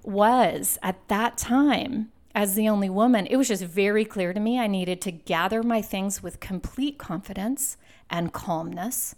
was 0.04 0.78
at 0.82 0.96
that 1.08 1.36
time 1.36 2.10
as 2.34 2.54
the 2.54 2.68
only 2.68 2.88
woman, 2.88 3.26
it 3.26 3.36
was 3.36 3.48
just 3.48 3.64
very 3.64 4.04
clear 4.04 4.32
to 4.32 4.40
me 4.40 4.58
I 4.58 4.66
needed 4.66 5.00
to 5.02 5.12
gather 5.12 5.62
my 5.62 5.82
things 5.82 6.22
with 6.22 6.40
complete 6.40 6.98
confidence 6.98 7.76
and 8.08 8.32
calmness 8.32 9.14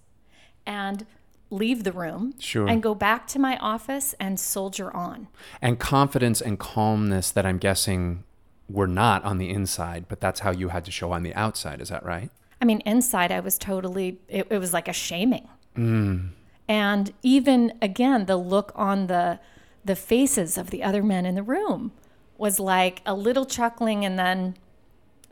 and 0.66 1.06
leave 1.50 1.84
the 1.84 1.92
room 1.92 2.34
Sure. 2.38 2.66
and 2.68 2.82
go 2.82 2.94
back 2.94 3.26
to 3.28 3.38
my 3.38 3.56
office 3.58 4.14
and 4.18 4.40
soldier 4.40 4.94
on. 4.94 5.28
And 5.62 5.78
confidence 5.78 6.40
and 6.40 6.58
calmness 6.58 7.30
that 7.30 7.46
I'm 7.46 7.58
guessing 7.58 8.24
were 8.68 8.88
not 8.88 9.22
on 9.24 9.38
the 9.38 9.50
inside, 9.50 10.06
but 10.08 10.20
that's 10.20 10.40
how 10.40 10.50
you 10.50 10.68
had 10.68 10.84
to 10.86 10.90
show 10.90 11.12
on 11.12 11.22
the 11.22 11.34
outside. 11.34 11.80
Is 11.80 11.90
that 11.90 12.04
right? 12.04 12.30
I 12.60 12.64
mean, 12.64 12.80
inside 12.80 13.30
I 13.30 13.40
was 13.40 13.58
totally, 13.58 14.18
it, 14.28 14.46
it 14.50 14.58
was 14.58 14.72
like 14.72 14.88
a 14.88 14.92
shaming. 14.92 15.48
Mm. 15.76 16.30
And 16.66 17.12
even 17.22 17.74
again, 17.82 18.24
the 18.26 18.36
look 18.36 18.72
on 18.74 19.06
the, 19.06 19.38
the 19.84 19.94
faces 19.94 20.56
of 20.56 20.70
the 20.70 20.82
other 20.82 21.02
men 21.02 21.26
in 21.26 21.34
the 21.34 21.42
room 21.42 21.92
was 22.38 22.58
like 22.60 23.00
a 23.06 23.14
little 23.14 23.44
chuckling 23.46 24.04
and 24.04 24.18
then, 24.18 24.56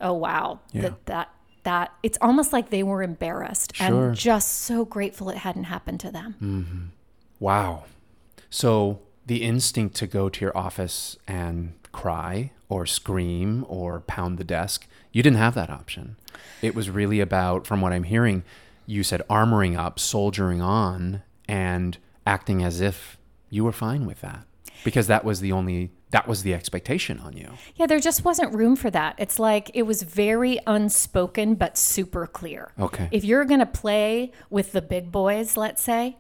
oh, 0.01 0.13
wow, 0.13 0.61
Yeah. 0.73 0.83
that, 0.83 1.07
that, 1.07 1.29
that, 1.65 1.93
it's 2.03 2.19
almost 2.21 2.53
like 2.53 2.71
they 2.71 2.83
were 2.83 3.03
embarrassed 3.03 3.77
Sure. 3.77 4.09
and 4.09 4.17
just 4.17 4.63
so 4.63 4.85
grateful 4.85 5.29
it 5.31 5.39
hadn't 5.39 5.65
happened 5.65 6.01
to 6.01 6.11
them. 6.11 6.35
Mm-hmm. 6.43 6.85
Wow. 7.41 7.85
So 8.51 9.01
the 9.27 9.43
instinct 9.43 9.95
to 9.97 10.07
go 10.07 10.29
to 10.29 10.41
your 10.45 10.57
office 10.57 11.17
and 11.29 11.75
cry 11.93 12.53
or 12.69 12.87
scream 12.87 13.65
or 13.69 14.01
pound 14.01 14.39
the 14.39 14.45
desk, 14.45 14.87
you 15.13 15.23
didn't 15.23 15.39
have 15.39 15.55
that 15.55 15.71
option. 15.71 16.17
It 16.63 16.75
was 16.75 16.89
really 16.91 17.21
about, 17.21 17.67
from 17.67 17.81
what 17.81 17.93
I'm 17.93 18.05
hearing, 18.05 18.45
you 18.87 19.03
said 19.03 19.23
armoring 19.29 19.77
up, 19.79 19.99
soldiering 20.01 20.61
on, 20.61 21.23
and 21.47 21.99
acting 22.27 22.63
as 22.63 22.81
if 22.81 23.19
you 23.51 23.65
were 23.65 23.73
fine 23.73 24.07
with 24.07 24.21
that. 24.23 24.45
Because 24.85 25.07
that 25.07 25.25
was 25.25 25.41
the 25.41 25.53
only, 25.53 25.91
that 26.13 26.29
was 26.29 26.43
the 26.43 26.55
expectation 26.55 27.19
on 27.19 27.37
you. 27.37 27.51
Yeah, 27.75 27.87
there 27.87 27.99
just 27.99 28.25
wasn't 28.25 28.55
room 28.55 28.77
for 28.77 28.91
that. 28.91 29.17
It's 29.19 29.39
like 29.39 29.71
it 29.75 29.83
was 29.83 30.03
very 30.03 30.59
unspoken, 30.67 31.55
but 31.55 31.77
super 31.77 32.27
clear. 32.27 32.71
Okay. 32.79 33.09
If 33.11 33.25
you're 33.25 33.45
going 33.45 33.61
to 33.61 33.67
play 33.67 34.31
with 34.49 34.73
the 34.73 34.83
big 34.83 35.11
boys, 35.11 35.57
let's 35.57 35.83
say, 35.83 36.17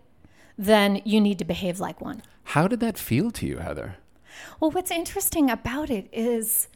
then 0.58 1.00
you 1.04 1.20
need 1.20 1.38
to 1.38 1.44
behave 1.44 1.78
like 1.78 2.00
one. 2.00 2.22
How 2.44 2.66
did 2.68 2.80
that 2.80 2.98
feel 2.98 3.30
to 3.32 3.46
you, 3.46 3.58
Heathere? 3.58 3.96
Well, 4.60 4.70
what's 4.70 4.90
interesting 4.90 5.50
about 5.50 5.90
it 5.90 6.08
is, 6.10 6.68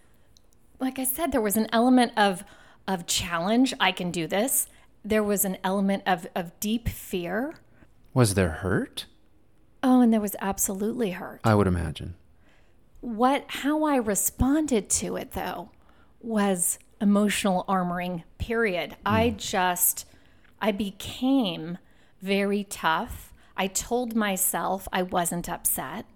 like 0.78 0.98
I 0.98 1.04
said, 1.04 1.32
there 1.32 1.40
was 1.40 1.56
an 1.56 1.68
element 1.72 2.12
of 2.16 2.44
of 2.86 3.06
challenge. 3.06 3.74
I 3.80 3.92
can 3.92 4.10
do 4.10 4.26
this. 4.26 4.68
There 5.04 5.22
was 5.22 5.44
an 5.44 5.56
element 5.64 6.02
of 6.06 6.26
of 6.34 6.58
deep 6.60 6.88
fear. 6.88 7.54
Was 8.12 8.34
there 8.34 8.50
hurt? 8.50 9.06
Oh, 9.82 10.00
and 10.00 10.12
there 10.12 10.20
was 10.20 10.36
absolutely 10.40 11.12
hurt. 11.12 11.40
I 11.44 11.54
would 11.54 11.66
imagine. 11.66 12.14
What 13.00 13.44
how 13.48 13.84
I 13.84 13.96
responded 13.96 14.88
to 14.90 15.16
it 15.16 15.32
though 15.32 15.70
was 16.20 16.78
emotional 17.00 17.64
armoring. 17.68 18.24
Period. 18.38 18.92
Hmm. 18.92 18.96
I 19.06 19.30
just 19.30 20.06
I 20.60 20.72
became 20.72 21.78
very 22.20 22.64
tough. 22.64 23.32
I 23.56 23.66
told 23.66 24.14
myself 24.14 24.88
I 24.92 25.02
wasn't 25.02 25.48
upset. 25.48 26.06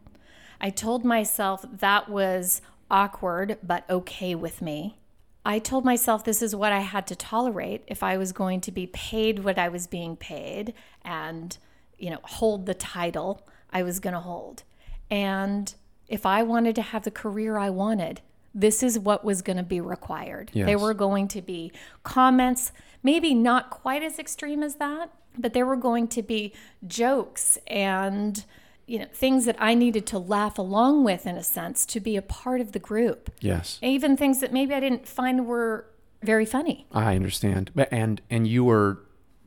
I 0.60 0.70
told 0.70 1.04
myself 1.04 1.64
that 1.70 2.08
was 2.08 2.60
awkward 2.90 3.58
but 3.62 3.88
okay 3.88 4.34
with 4.34 4.60
me. 4.60 4.96
I 5.44 5.58
told 5.58 5.84
myself 5.84 6.24
this 6.24 6.42
is 6.42 6.54
what 6.54 6.72
I 6.72 6.80
had 6.80 7.06
to 7.06 7.16
tolerate 7.16 7.82
if 7.86 8.02
I 8.02 8.18
was 8.18 8.32
going 8.32 8.60
to 8.62 8.72
be 8.72 8.86
paid 8.86 9.38
what 9.38 9.58
I 9.58 9.68
was 9.70 9.86
being 9.86 10.16
paid 10.16 10.74
and, 11.02 11.56
you 11.98 12.10
know, 12.10 12.18
hold 12.22 12.66
the 12.66 12.74
title 12.74 13.46
I 13.72 13.82
was 13.82 14.00
going 14.00 14.12
to 14.12 14.20
hold. 14.20 14.64
And 15.10 15.74
if 16.10 16.26
I 16.26 16.42
wanted 16.42 16.74
to 16.74 16.82
have 16.82 17.04
the 17.04 17.10
career 17.10 17.56
I 17.56 17.70
wanted, 17.70 18.20
this 18.54 18.82
is 18.82 18.98
what 18.98 19.24
was 19.24 19.42
going 19.42 19.56
to 19.56 19.62
be 19.62 19.80
required. 19.80 20.50
There 20.52 20.78
were 20.78 20.92
going 20.92 21.28
to 21.28 21.40
be 21.40 21.72
comments, 22.02 22.72
maybe 23.02 23.32
not 23.32 23.70
quite 23.70 24.02
as 24.02 24.18
extreme 24.18 24.62
as 24.62 24.74
that, 24.76 25.12
but 25.38 25.54
there 25.54 25.64
were 25.64 25.76
going 25.76 26.08
to 26.08 26.22
be 26.22 26.52
jokes 26.86 27.58
and 27.68 28.44
you 28.86 28.98
know 28.98 29.06
things 29.12 29.44
that 29.44 29.54
I 29.60 29.74
needed 29.74 30.04
to 30.08 30.18
laugh 30.18 30.58
along 30.58 31.04
with 31.04 31.24
in 31.24 31.36
a 31.36 31.44
sense 31.44 31.86
to 31.86 32.00
be 32.00 32.16
a 32.16 32.22
part 32.22 32.60
of 32.60 32.72
the 32.72 32.80
group. 32.80 33.30
Yes. 33.40 33.78
Even 33.80 34.16
things 34.16 34.40
that 34.40 34.52
maybe 34.52 34.74
I 34.74 34.80
didn't 34.80 35.06
find 35.06 35.46
were 35.46 35.86
very 36.22 36.44
funny. 36.44 36.86
I 36.90 37.14
understand. 37.14 37.70
But 37.72 37.88
and 37.92 38.20
and 38.28 38.48
you 38.48 38.64
were 38.64 38.98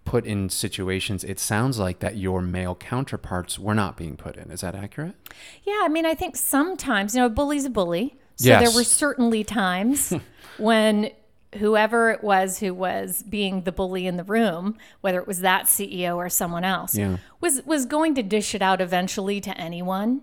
put 0.05 0.25
in 0.25 0.49
situations 0.49 1.23
it 1.23 1.39
sounds 1.39 1.79
like 1.79 1.99
that 1.99 2.17
your 2.17 2.41
male 2.41 2.75
counterparts 2.75 3.57
were 3.57 3.73
not 3.73 3.95
being 3.97 4.15
put 4.17 4.35
in. 4.35 4.51
Is 4.51 4.61
that 4.61 4.75
accurate? 4.75 5.15
Yeah, 5.63 5.81
I 5.83 5.87
mean, 5.89 6.05
I 6.05 6.13
think 6.13 6.35
sometimes, 6.35 7.15
you 7.15 7.21
know, 7.21 7.27
a 7.27 7.29
bully's 7.29 7.65
a 7.65 7.69
bully. 7.69 8.15
So 8.35 8.49
Yes. 8.49 8.61
there 8.67 8.75
were 8.77 8.83
certainly 8.83 9.43
times 9.43 10.13
when 10.57 11.11
whoever 11.57 12.09
it 12.11 12.23
was 12.23 12.59
who 12.59 12.73
was 12.73 13.21
being 13.23 13.61
the 13.61 13.71
bully 13.71 14.07
in 14.07 14.17
the 14.17 14.23
room, 14.23 14.75
whether 15.01 15.19
it 15.19 15.27
was 15.27 15.39
that 15.41 15.65
CEO 15.65 16.15
or 16.17 16.27
someone 16.29 16.63
else, 16.63 16.95
Yeah. 16.97 17.17
was 17.39 17.61
was 17.65 17.85
going 17.85 18.15
to 18.15 18.23
dish 18.23 18.53
it 18.55 18.61
out 18.61 18.81
eventually 18.81 19.39
to 19.41 19.57
anyone. 19.57 20.21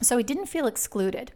So 0.00 0.18
I 0.18 0.22
didn't 0.22 0.46
feel 0.46 0.66
excluded. 0.66 1.32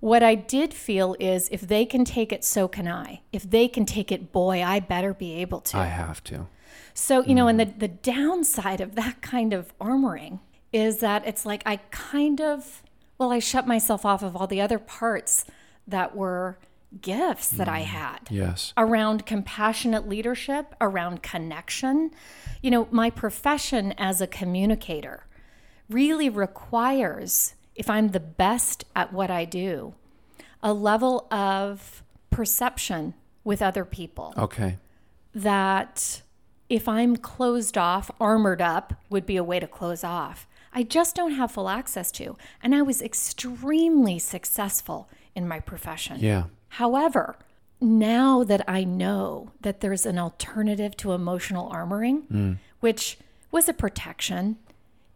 What 0.00 0.22
I 0.22 0.34
did 0.34 0.74
feel 0.74 1.16
is 1.18 1.48
if 1.50 1.62
they 1.62 1.86
can 1.86 2.04
take 2.04 2.30
it, 2.32 2.44
so 2.44 2.68
can 2.68 2.86
I. 2.86 3.22
If 3.32 3.48
they 3.48 3.66
can 3.68 3.86
take 3.86 4.12
it, 4.12 4.30
boy, 4.32 4.62
I 4.62 4.78
better 4.80 5.14
be 5.14 5.32
able 5.36 5.60
to. 5.62 5.78
I 5.78 5.86
have 5.86 6.22
to. 6.24 6.48
So, 6.94 7.22
you 7.24 7.34
know, 7.34 7.48
and 7.48 7.60
the, 7.60 7.66
mm. 7.66 7.78
the 7.78 7.88
downside 7.88 8.80
of 8.80 8.94
that 8.94 9.22
kind 9.22 9.52
of 9.52 9.76
armoring 9.78 10.40
is 10.72 10.98
that 10.98 11.26
it's 11.26 11.46
like 11.46 11.62
I 11.66 11.76
kind 11.90 12.40
of, 12.40 12.82
well, 13.18 13.32
I 13.32 13.38
shut 13.38 13.66
myself 13.66 14.04
off 14.04 14.22
of 14.22 14.36
all 14.36 14.46
the 14.46 14.60
other 14.60 14.78
parts 14.78 15.44
that 15.86 16.16
were 16.16 16.58
gifts 17.00 17.50
that 17.50 17.68
I 17.68 17.82
mm. 17.82 17.86
had 17.86 18.20
Yes. 18.30 18.72
around 18.76 19.26
compassionate 19.26 20.08
leadership, 20.08 20.74
around 20.80 21.22
connection. 21.22 22.10
You 22.62 22.70
know, 22.70 22.88
my 22.90 23.10
profession 23.10 23.92
as 23.98 24.20
a 24.20 24.26
communicator 24.26 25.26
really 25.88 26.28
requires, 26.28 27.54
if 27.74 27.88
I'm 27.90 28.08
the 28.08 28.20
best 28.20 28.84
at 28.94 29.12
what 29.12 29.30
I 29.30 29.44
do, 29.44 29.94
a 30.62 30.72
level 30.72 31.26
of 31.30 32.02
perception 32.30 33.14
with 33.44 33.62
other 33.62 33.84
people 33.84 34.34
Okay. 34.36 34.78
that 35.34 36.22
if 36.68 36.88
I'm 36.88 37.16
closed 37.16 37.78
off, 37.78 38.10
armored 38.20 38.60
up 38.60 38.94
would 39.08 39.26
be 39.26 39.36
a 39.36 39.44
way 39.44 39.60
to 39.60 39.66
close 39.66 40.02
off. 40.02 40.46
I 40.72 40.82
just 40.82 41.16
don't 41.16 41.32
have 41.32 41.52
full 41.52 41.68
access 41.68 42.10
to. 42.12 42.36
And 42.62 42.74
I 42.74 42.82
was 42.82 43.00
extremely 43.00 44.18
successful 44.18 45.08
in 45.34 45.48
my 45.48 45.60
profession. 45.60 46.18
Yeah. 46.20 46.44
However, 46.70 47.36
now 47.80 48.44
that 48.44 48.62
I 48.68 48.84
know 48.84 49.52
that 49.60 49.80
there's 49.80 50.06
an 50.06 50.18
alternative 50.18 50.96
to 50.98 51.12
emotional 51.12 51.70
armoring, 51.70 52.26
hmm. 52.26 52.52
which 52.80 53.18
was 53.50 53.68
a 53.68 53.74
protection, 53.74 54.56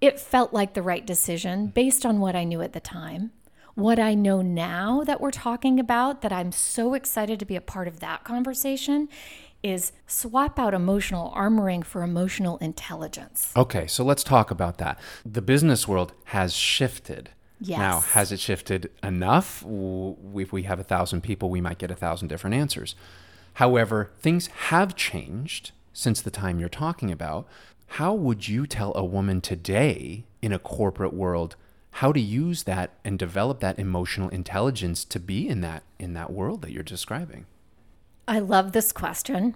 it 0.01 0.19
felt 0.19 0.53
like 0.53 0.75
the 0.75 0.83
right 0.83 1.07
decision 1.07 1.67
based 1.67 2.07
on 2.07 2.21
what 2.21 2.37
I 2.37 2.45
knew 2.45 2.63
at 2.63 2.73
the 2.73 2.81
time. 2.81 3.33
What 3.75 3.99
I 3.99 4.15
know 4.15 4.43
now 4.43 5.05
that 5.05 5.21
we're 5.21 5.31
talking 5.31 5.79
about, 5.79 6.23
that 6.23 6.33
I'm 6.33 6.53
so 6.53 6.95
excited 6.95 7.39
to 7.39 7.47
be 7.47 7.57
a 7.57 7.61
part 7.61 7.87
of 7.87 8.01
that 8.01 8.25
conversation, 8.25 9.09
is 9.63 9.93
swap 10.07 10.59
out 10.59 10.75
emotional 10.75 11.33
armoring 11.37 11.85
for 11.85 12.03
emotional 12.03 12.57
intelligence. 12.59 13.53
Okay, 13.57 13.87
so 13.87 14.05
let's 14.05 14.25
talk 14.25 14.51
about 14.51 14.79
that. 14.79 14.99
The 15.25 15.43
business 15.43 15.87
world 15.87 16.13
has 16.27 16.55
shifted. 16.55 17.31
Yes. 17.61 17.79
Now, 17.79 18.01
has 18.01 18.33
it 18.33 18.41
shifted 18.41 18.91
enough? 19.03 19.63
If 19.67 20.53
we 20.53 20.63
have 20.63 20.81
a 20.81 20.85
thousand 20.85 21.23
people, 21.23 21.51
we 21.51 21.61
might 21.61 21.79
get 21.79 21.91
a 21.91 21.95
thousand 21.95 22.29
different 22.29 22.57
answers. 22.57 22.95
However, 23.55 24.13
things 24.19 24.47
have 24.47 24.97
changed 24.97 25.73
since 25.93 26.23
the 26.23 26.31
time 26.31 26.59
you're 26.59 26.69
talking 26.69 27.11
about. 27.11 27.47
How 27.95 28.15
would 28.15 28.49
you 28.49 28.67
tell 28.67 28.93
a 28.95 29.05
woman 29.05 29.41
today 29.41 30.25
in 30.41 30.53
a 30.53 30.59
corporate 30.59 31.13
world 31.13 31.57
how 31.95 32.13
to 32.13 32.21
use 32.21 32.63
that 32.63 32.93
and 33.05 33.19
develop 33.19 33.61
that 33.61 33.79
emotional 33.79 34.29
intelligence 34.29 35.05
to 35.05 35.19
be 35.19 35.49
in 35.49 35.61
that 35.61 35.83
in 35.99 36.15
that 36.15 36.33
world 36.33 36.63
that 36.63 36.71
you're 36.71 36.83
describing? 36.83 37.47
I 38.27 38.39
love 38.39 38.73
this 38.73 38.93
question 38.93 39.55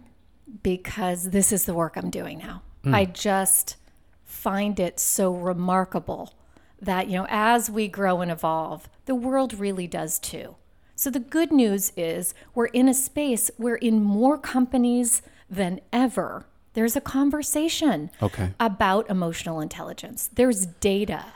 because 0.62 1.30
this 1.30 1.52
is 1.52 1.64
the 1.64 1.75
work 1.75 1.97
I'm 1.97 2.11
doing 2.11 2.38
now. 2.38 2.62
I 2.85 3.04
hmm. 3.04 3.12
just 3.12 3.76
find 4.25 4.78
it 4.78 5.00
so 5.00 5.33
remarkable 5.35 6.35
that, 6.80 7.09
you 7.09 7.18
know, 7.18 7.26
as 7.28 7.71
we 7.71 7.88
grow 7.88 8.21
and 8.21 8.30
evolve, 8.30 8.88
the 9.06 9.14
world 9.14 9.59
really 9.59 9.87
does 9.87 10.18
too. 10.18 10.56
So 10.97 11.11
the 11.11 11.21
good 11.21 11.50
news 11.50 11.92
is 11.97 12.35
we're 12.54 12.66
in 12.66 12.88
a 12.88 12.94
space 12.94 13.50
where 13.56 13.76
in 13.76 14.02
more 14.02 14.38
companies 14.38 15.23
than 15.50 15.80
ever, 15.92 16.47
there's 16.75 16.97
a 16.97 17.00
conversation 17.00 18.11
Okay. 18.21 18.52
about 18.61 19.09
emotional 19.09 19.61
intelligence. 19.61 20.28
There's 20.32 20.67
data. 20.67 21.26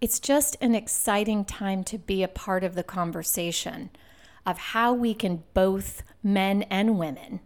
It's 0.00 0.20
just 0.20 0.56
an 0.60 0.74
exciting 0.74 1.44
time 1.44 1.84
to 1.84 1.98
be 1.98 2.22
a 2.22 2.28
part 2.28 2.64
of 2.64 2.74
the 2.74 2.82
conversation 2.82 3.90
of 4.46 4.58
how 4.58 4.92
we 4.92 5.14
can 5.14 5.42
both 5.54 6.02
men 6.24 6.62
and 6.64 6.98
women 6.98 7.40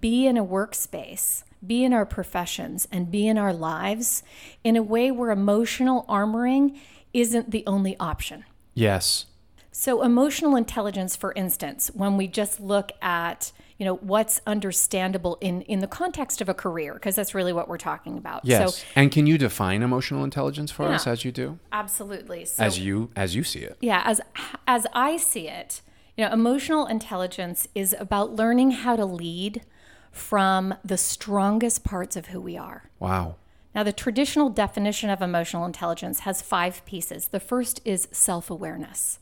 be 0.00 0.26
in 0.26 0.36
a 0.36 0.44
workspace, 0.44 1.42
be 1.66 1.82
in 1.82 1.92
our 1.92 2.04
professions, 2.06 2.86
and 2.92 3.10
be 3.10 3.26
in 3.26 3.38
our 3.38 3.54
lives 3.54 4.22
in 4.62 4.76
a 4.76 4.82
way 4.82 5.10
where 5.10 5.30
emotional 5.30 6.04
armoring 6.08 6.78
isn't 7.14 7.50
the 7.50 7.64
only 7.66 7.96
option. 7.98 8.44
Yes. 8.74 9.26
So 9.72 10.02
emotional 10.02 10.56
intelligence, 10.56 11.16
for 11.16 11.32
instance, 11.32 11.90
when 11.94 12.16
we 12.16 12.28
just 12.28 12.60
look 12.60 12.92
at 13.00 13.52
you 13.78 13.84
know 13.84 13.94
what's 13.94 14.40
understandable 14.44 15.38
in 15.40 15.62
in 15.62 15.78
the 15.78 15.86
context 15.86 16.40
of 16.40 16.48
a 16.48 16.54
career, 16.54 16.94
because 16.94 17.14
that's 17.14 17.32
really 17.32 17.52
what 17.52 17.68
we're 17.68 17.78
talking 17.78 18.18
about. 18.18 18.44
Yes. 18.44 18.76
So 18.78 18.84
and 18.96 19.12
can 19.12 19.26
you 19.28 19.38
define 19.38 19.82
emotional 19.82 20.24
intelligence 20.24 20.72
for 20.72 20.86
us 20.86 21.06
as 21.06 21.24
you 21.24 21.30
do? 21.30 21.60
absolutely. 21.70 22.44
So 22.44 22.62
As 22.64 22.80
you 22.80 23.10
as 23.14 23.36
you 23.36 23.44
see 23.44 23.60
it. 23.60 23.76
yeah, 23.80 24.02
as 24.04 24.20
as 24.66 24.86
I 24.92 25.16
see 25.16 25.48
it, 25.48 25.80
you 26.18 26.24
know, 26.24 26.32
emotional 26.32 26.84
intelligence 26.86 27.68
is 27.76 27.94
about 27.98 28.34
learning 28.34 28.72
how 28.72 28.96
to 28.96 29.04
lead 29.04 29.62
from 30.10 30.74
the 30.84 30.98
strongest 30.98 31.84
parts 31.84 32.16
of 32.16 32.26
who 32.26 32.40
we 32.40 32.56
are. 32.58 32.90
Wow. 32.98 33.36
Now, 33.72 33.84
the 33.84 33.92
traditional 33.92 34.48
definition 34.48 35.10
of 35.10 35.22
emotional 35.22 35.64
intelligence 35.64 36.20
has 36.20 36.42
five 36.42 36.84
pieces. 36.84 37.28
The 37.28 37.38
first 37.38 37.80
is 37.84 38.08
self 38.10 38.50
awareness. 38.50 39.20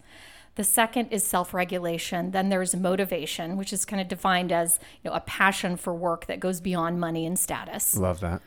The 0.54 0.64
second 0.64 1.08
is 1.08 1.22
self 1.22 1.52
regulation. 1.52 2.30
Then 2.30 2.48
there's 2.48 2.74
motivation, 2.74 3.58
which 3.58 3.74
is 3.74 3.84
kind 3.84 4.00
of 4.00 4.08
defined 4.08 4.50
as 4.50 4.80
you 5.04 5.10
know, 5.10 5.16
a 5.16 5.20
passion 5.20 5.76
for 5.76 5.94
work 5.94 6.24
that 6.26 6.40
goes 6.40 6.62
beyond 6.62 6.98
money 6.98 7.26
and 7.26 7.38
status. 7.38 7.94
Love 7.94 8.20
that. 8.20 8.40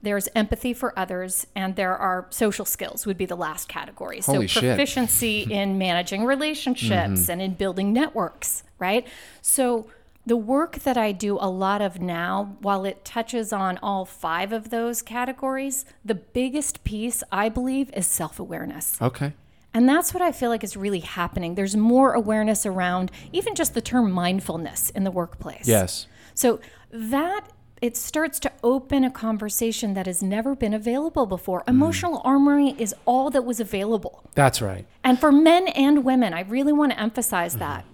There's 0.00 0.28
empathy 0.34 0.72
for 0.74 0.96
others, 0.98 1.46
and 1.56 1.74
there 1.74 1.96
are 1.96 2.26
social 2.30 2.64
skills, 2.64 3.04
would 3.04 3.18
be 3.18 3.26
the 3.26 3.36
last 3.36 3.68
category. 3.68 4.20
Holy 4.20 4.46
so, 4.46 4.60
proficiency 4.60 5.42
in 5.50 5.76
managing 5.76 6.24
relationships 6.24 7.22
mm-hmm. 7.22 7.30
and 7.30 7.42
in 7.42 7.54
building 7.54 7.92
networks, 7.92 8.62
right? 8.78 9.06
So, 9.42 9.90
the 10.24 10.36
work 10.36 10.80
that 10.80 10.98
I 10.98 11.12
do 11.12 11.38
a 11.40 11.48
lot 11.48 11.80
of 11.80 12.00
now, 12.00 12.56
while 12.60 12.84
it 12.84 13.04
touches 13.04 13.52
on 13.52 13.78
all 13.78 14.04
five 14.04 14.52
of 14.52 14.70
those 14.70 15.00
categories, 15.00 15.86
the 16.04 16.14
biggest 16.14 16.84
piece, 16.84 17.22
I 17.32 17.48
believe, 17.48 17.90
is 17.94 18.06
self 18.06 18.38
awareness. 18.38 19.00
Okay. 19.00 19.32
And 19.74 19.88
that's 19.88 20.14
what 20.14 20.22
I 20.22 20.32
feel 20.32 20.50
like 20.50 20.64
is 20.64 20.76
really 20.76 21.00
happening. 21.00 21.54
There's 21.54 21.76
more 21.76 22.12
awareness 22.12 22.66
around 22.66 23.10
even 23.32 23.54
just 23.54 23.74
the 23.74 23.80
term 23.80 24.10
mindfulness 24.10 24.90
in 24.90 25.04
the 25.04 25.10
workplace. 25.10 25.68
Yes. 25.68 26.06
So 26.34 26.60
that 26.90 27.42
it 27.80 27.96
starts 27.96 28.38
to 28.40 28.52
open 28.62 29.04
a 29.04 29.10
conversation 29.10 29.94
that 29.94 30.06
has 30.06 30.22
never 30.22 30.54
been 30.54 30.74
available 30.74 31.26
before. 31.26 31.60
Mm. 31.62 31.68
Emotional 31.68 32.20
armoring 32.22 32.78
is 32.78 32.94
all 33.04 33.30
that 33.30 33.44
was 33.44 33.60
available. 33.60 34.24
That's 34.34 34.60
right. 34.60 34.86
And 35.04 35.18
for 35.18 35.32
men 35.32 35.68
and 35.68 36.04
women, 36.04 36.32
I 36.34 36.40
really 36.40 36.72
want 36.72 36.92
to 36.92 37.00
emphasize 37.00 37.52
mm-hmm. 37.52 37.60
that. 37.60 37.84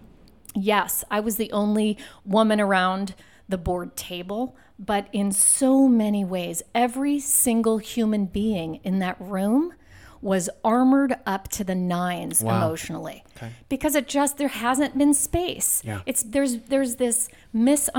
Yes, 0.55 1.05
I 1.11 1.20
was 1.20 1.37
the 1.37 1.51
only 1.53 1.99
woman 2.25 2.61
around 2.61 3.14
the 3.49 3.59
board 3.59 3.97
table, 3.97 4.57
but 4.79 5.09
in 5.12 5.33
so 5.33 5.88
many 5.88 6.25
ways, 6.25 6.62
every 6.75 7.18
single 7.18 7.79
human 7.79 8.27
being 8.27 8.77
in 8.85 9.01
that 9.01 9.20
room 9.20 9.75
was 10.24 10.48
armored 10.64 11.14
up 11.26 11.48
to 11.48 11.62
the 11.62 11.74
nines 11.74 12.40
emotionally 12.42 13.22
because 13.68 13.94
it 13.94 14.08
just 14.08 14.38
there 14.38 14.48
hasn't 14.48 14.96
been 14.96 15.12
space 15.12 15.82
Yeah. 15.84 16.00
it's 16.06 16.22
there's 16.22 16.54
there's 16.72 16.96
this 16.96 17.28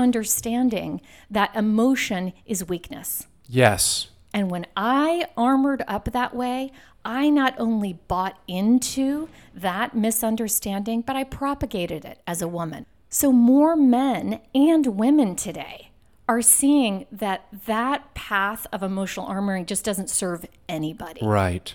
misunderstanding 0.00 1.00
that 1.30 1.54
emotion 1.56 2.32
is 2.44 2.66
weakness 2.68 3.26
Yes. 3.48 4.08
and 4.34 4.50
when 4.50 4.66
I 4.76 5.26
armored 5.36 5.82
up 5.86 6.06
that 6.12 6.34
way, 6.34 6.72
I 7.04 7.30
not 7.30 7.54
only 7.58 7.92
bought 8.08 8.36
into 8.48 9.28
that 9.54 9.94
misunderstanding, 9.94 11.02
but 11.02 11.14
I 11.14 11.22
propagated 11.22 12.04
it 12.04 12.20
as 12.26 12.42
a 12.42 12.48
woman. 12.48 12.84
So 13.08 13.30
more 13.30 13.76
men 13.76 14.40
and 14.52 14.84
women 14.98 15.36
today 15.36 15.90
are 16.28 16.42
seeing 16.42 17.06
that 17.12 17.46
that 17.66 18.12
path 18.14 18.66
of 18.72 18.82
emotional 18.82 19.26
armoring 19.28 19.64
just 19.66 19.84
doesn't 19.84 20.10
serve 20.10 20.44
anybody. 20.68 21.20
Right. 21.24 21.74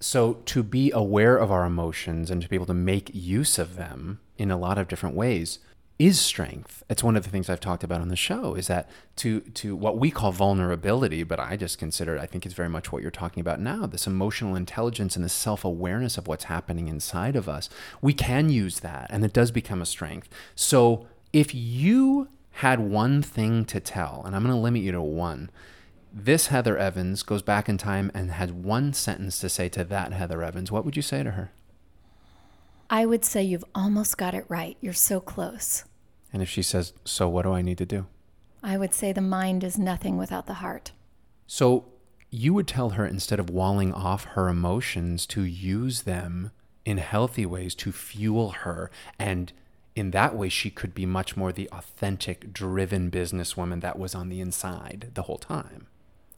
So 0.00 0.34
to 0.46 0.62
be 0.62 0.90
aware 0.90 1.36
of 1.36 1.50
our 1.50 1.64
emotions 1.64 2.30
and 2.30 2.42
to 2.42 2.48
be 2.48 2.56
able 2.56 2.66
to 2.66 2.74
make 2.74 3.10
use 3.14 3.58
of 3.58 3.76
them 3.76 4.20
in 4.36 4.50
a 4.50 4.58
lot 4.58 4.78
of 4.78 4.88
different 4.88 5.16
ways 5.16 5.58
is 5.98 6.20
strength. 6.20 6.82
It's 6.90 7.02
one 7.02 7.16
of 7.16 7.24
the 7.24 7.30
things 7.30 7.48
I've 7.48 7.60
talked 7.60 7.82
about 7.82 8.02
on 8.02 8.08
the 8.08 8.16
show 8.16 8.54
is 8.54 8.66
that 8.66 8.90
to 9.16 9.40
to 9.40 9.74
what 9.74 9.98
we 9.98 10.10
call 10.10 10.30
vulnerability, 10.30 11.22
but 11.22 11.40
I 11.40 11.56
just 11.56 11.78
consider 11.78 12.18
I 12.18 12.26
think 12.26 12.44
it's 12.44 12.54
very 12.54 12.68
much 12.68 12.92
what 12.92 13.00
you're 13.00 13.10
talking 13.10 13.40
about 13.40 13.60
now, 13.60 13.86
this 13.86 14.06
emotional 14.06 14.54
intelligence 14.54 15.16
and 15.16 15.24
this 15.24 15.32
self-awareness 15.32 16.18
of 16.18 16.28
what's 16.28 16.44
happening 16.44 16.88
inside 16.88 17.34
of 17.34 17.48
us. 17.48 17.70
We 18.02 18.12
can 18.12 18.50
use 18.50 18.80
that 18.80 19.06
and 19.08 19.24
it 19.24 19.32
does 19.32 19.50
become 19.50 19.80
a 19.80 19.86
strength. 19.86 20.28
So 20.54 21.06
if 21.32 21.54
you 21.54 22.28
had 22.52 22.80
one 22.80 23.22
thing 23.22 23.64
to 23.66 23.80
tell, 23.80 24.22
and 24.24 24.36
I'm 24.36 24.42
going 24.42 24.54
to 24.54 24.60
limit 24.60 24.82
you 24.82 24.92
to 24.92 25.02
one, 25.02 25.50
this 26.16 26.48
Heathere 26.48 26.78
Evans 26.78 27.22
goes 27.22 27.42
back 27.42 27.68
in 27.68 27.76
time 27.76 28.10
and 28.14 28.30
had 28.30 28.64
one 28.64 28.94
sentence 28.94 29.38
to 29.40 29.50
say 29.50 29.68
to 29.68 29.84
that 29.84 30.12
Heathere 30.12 30.42
Evans, 30.42 30.72
what 30.72 30.84
would 30.84 30.96
you 30.96 31.02
say 31.02 31.22
to 31.22 31.32
her? 31.32 31.52
I 32.88 33.04
would 33.04 33.22
say 33.22 33.42
you've 33.42 33.64
almost 33.74 34.16
got 34.16 34.32
it 34.32 34.46
right. 34.48 34.78
You're 34.80 34.94
so 34.94 35.20
close. 35.20 35.84
And 36.32 36.42
if 36.42 36.48
she 36.48 36.62
says, 36.62 36.94
So 37.04 37.28
what 37.28 37.42
do 37.42 37.52
I 37.52 37.60
need 37.60 37.76
to 37.78 37.86
do? 37.86 38.06
I 38.62 38.78
would 38.78 38.94
say 38.94 39.12
the 39.12 39.20
mind 39.20 39.62
is 39.62 39.78
nothing 39.78 40.16
without 40.16 40.46
the 40.46 40.54
heart. 40.54 40.92
So 41.46 41.84
you 42.30 42.54
would 42.54 42.66
tell 42.66 42.90
her 42.90 43.06
instead 43.06 43.38
of 43.38 43.50
walling 43.50 43.92
off 43.92 44.24
her 44.24 44.48
emotions 44.48 45.26
to 45.26 45.42
use 45.42 46.02
them 46.02 46.50
in 46.86 46.96
healthy 46.96 47.44
ways 47.44 47.74
to 47.74 47.92
fuel 47.92 48.50
her 48.50 48.90
and 49.18 49.52
in 49.94 50.12
that 50.12 50.34
way 50.34 50.48
she 50.48 50.70
could 50.70 50.94
be 50.94 51.06
much 51.06 51.36
more 51.36 51.52
the 51.52 51.68
authentic 51.72 52.52
driven 52.52 53.10
businesswoman 53.10 53.80
that 53.80 53.98
was 53.98 54.14
on 54.14 54.28
the 54.28 54.40
inside 54.40 55.10
the 55.14 55.22
whole 55.22 55.38
time 55.38 55.86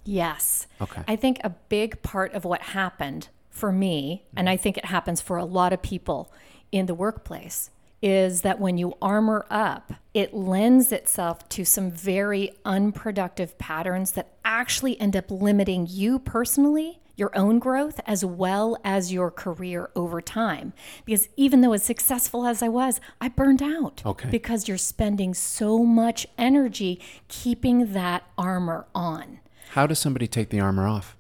Yes. 0.08 0.66
Okay. 0.80 1.02
I 1.06 1.16
think 1.16 1.38
a 1.44 1.50
big 1.50 2.00
part 2.02 2.32
of 2.32 2.46
what 2.46 2.62
happened 2.62 3.28
for 3.50 3.70
me, 3.70 4.24
and 4.34 4.46
mm-hmm. 4.46 4.54
I 4.54 4.56
think 4.56 4.78
it 4.78 4.86
happens 4.86 5.20
for 5.20 5.36
a 5.36 5.44
lot 5.44 5.74
of 5.74 5.82
people 5.82 6.32
in 6.72 6.86
the 6.86 6.94
workplace, 6.94 7.70
is 8.00 8.40
that 8.40 8.58
when 8.58 8.78
you 8.78 8.96
armor 9.02 9.44
up, 9.50 9.92
it 10.14 10.32
lends 10.32 10.92
itself 10.92 11.46
to 11.50 11.64
some 11.64 11.90
very 11.90 12.52
unproductive 12.64 13.58
patterns 13.58 14.12
that 14.12 14.28
actually 14.44 14.98
end 14.98 15.14
up 15.14 15.30
limiting 15.30 15.86
you 15.86 16.18
personally, 16.18 17.00
your 17.16 17.36
own 17.36 17.58
growth, 17.58 18.00
as 18.06 18.24
well 18.24 18.78
as 18.84 19.12
your 19.12 19.30
career 19.30 19.90
over 19.94 20.22
time. 20.22 20.72
Because 21.04 21.28
even 21.36 21.60
though 21.60 21.74
as 21.74 21.82
successful 21.82 22.46
as 22.46 22.62
I 22.62 22.68
was, 22.68 22.98
I 23.20 23.28
burned 23.28 23.62
out. 23.62 24.00
Okay. 24.06 24.30
Because 24.30 24.68
you're 24.68 24.78
spending 24.78 25.34
so 25.34 25.84
much 25.84 26.26
energy 26.38 26.98
keeping 27.26 27.92
that 27.92 28.22
armor 28.38 28.86
on. 28.94 29.40
How 29.78 29.86
does 29.86 30.00
somebody 30.00 30.26
take 30.26 30.50
the 30.50 30.58
armor 30.58 30.88
off 30.88 31.16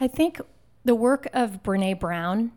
I 0.00 0.08
think 0.08 0.40
the 0.84 0.96
work 0.96 1.28
of 1.32 1.62
Brene 1.62 2.00
Brown 2.00 2.50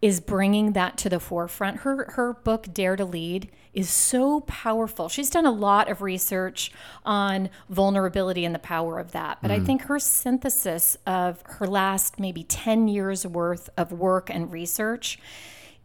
is 0.00 0.20
bringing 0.20 0.72
that 0.72 0.96
to 0.98 1.08
the 1.08 1.18
forefront. 1.18 1.78
Her 1.78 2.12
her 2.12 2.34
book 2.34 2.72
Dare 2.72 2.94
to 2.94 3.04
Lead 3.04 3.50
is 3.74 3.90
so 3.90 4.40
powerful. 4.42 5.08
She's 5.08 5.28
done 5.28 5.44
a 5.44 5.50
lot 5.50 5.90
of 5.90 6.00
research 6.00 6.70
on 7.04 7.50
vulnerability 7.68 8.44
and 8.44 8.54
the 8.54 8.60
power 8.60 9.00
of 9.00 9.10
that. 9.12 9.38
But 9.42 9.50
I 9.50 9.58
hmm. 9.58 9.64
think 9.64 9.82
her 9.82 9.98
synthesis 9.98 10.96
of 11.06 11.42
her 11.46 11.66
last 11.66 12.20
maybe 12.20 12.44
10 12.44 12.86
years 12.86 13.26
worth 13.26 13.68
of 13.76 13.90
work 13.90 14.30
and 14.30 14.52
research 14.52 15.18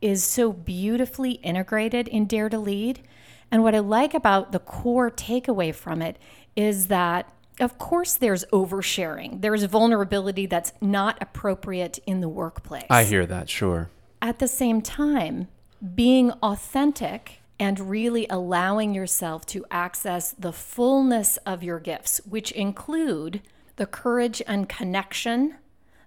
is 0.01 0.23
so 0.23 0.53
beautifully 0.53 1.33
integrated 1.43 2.07
in 2.07 2.25
Dare 2.25 2.49
to 2.49 2.59
Lead. 2.59 3.01
And 3.49 3.63
what 3.63 3.73
I 3.73 3.79
like 3.79 4.13
about 4.13 4.51
the 4.51 4.59
core 4.59 5.09
takeaway 5.09 5.73
from 5.73 6.03
it 6.03 6.17
is 6.55 6.87
that 6.87 7.31
of 7.59 7.77
course 7.77 8.15
there's 8.15 8.45
oversharing. 8.45 9.41
There's 9.41 9.63
vulnerability 9.63 10.45
that's 10.45 10.73
not 10.81 11.17
appropriate 11.21 11.99
in 12.05 12.21
the 12.21 12.29
workplace. 12.29 12.85
i 12.89 13.03
hear 13.03 13.25
that 13.25 13.49
sure 13.49 13.89
At 14.21 14.39
the 14.39 14.47
same 14.47 14.81
time, 14.81 15.47
being 15.95 16.31
authentic 16.43 17.41
and 17.59 17.79
really 17.89 18.27
allowing 18.29 18.93
yourself 18.93 19.45
to 19.47 19.65
access 19.71 20.31
the 20.31 20.53
fullness 20.53 21.37
of 21.37 21.63
your 21.63 21.79
gifts, 21.79 22.21
which 22.25 22.51
include 22.51 23.41
the 23.77 23.85
courage 23.85 24.41
and 24.47 24.69
connection 24.69 25.55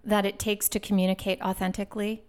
that 0.05 0.25
it 0.25 0.39
takes 0.39 0.69
to 0.69 0.81
communicate 0.81 1.41
authentically. 1.43 2.25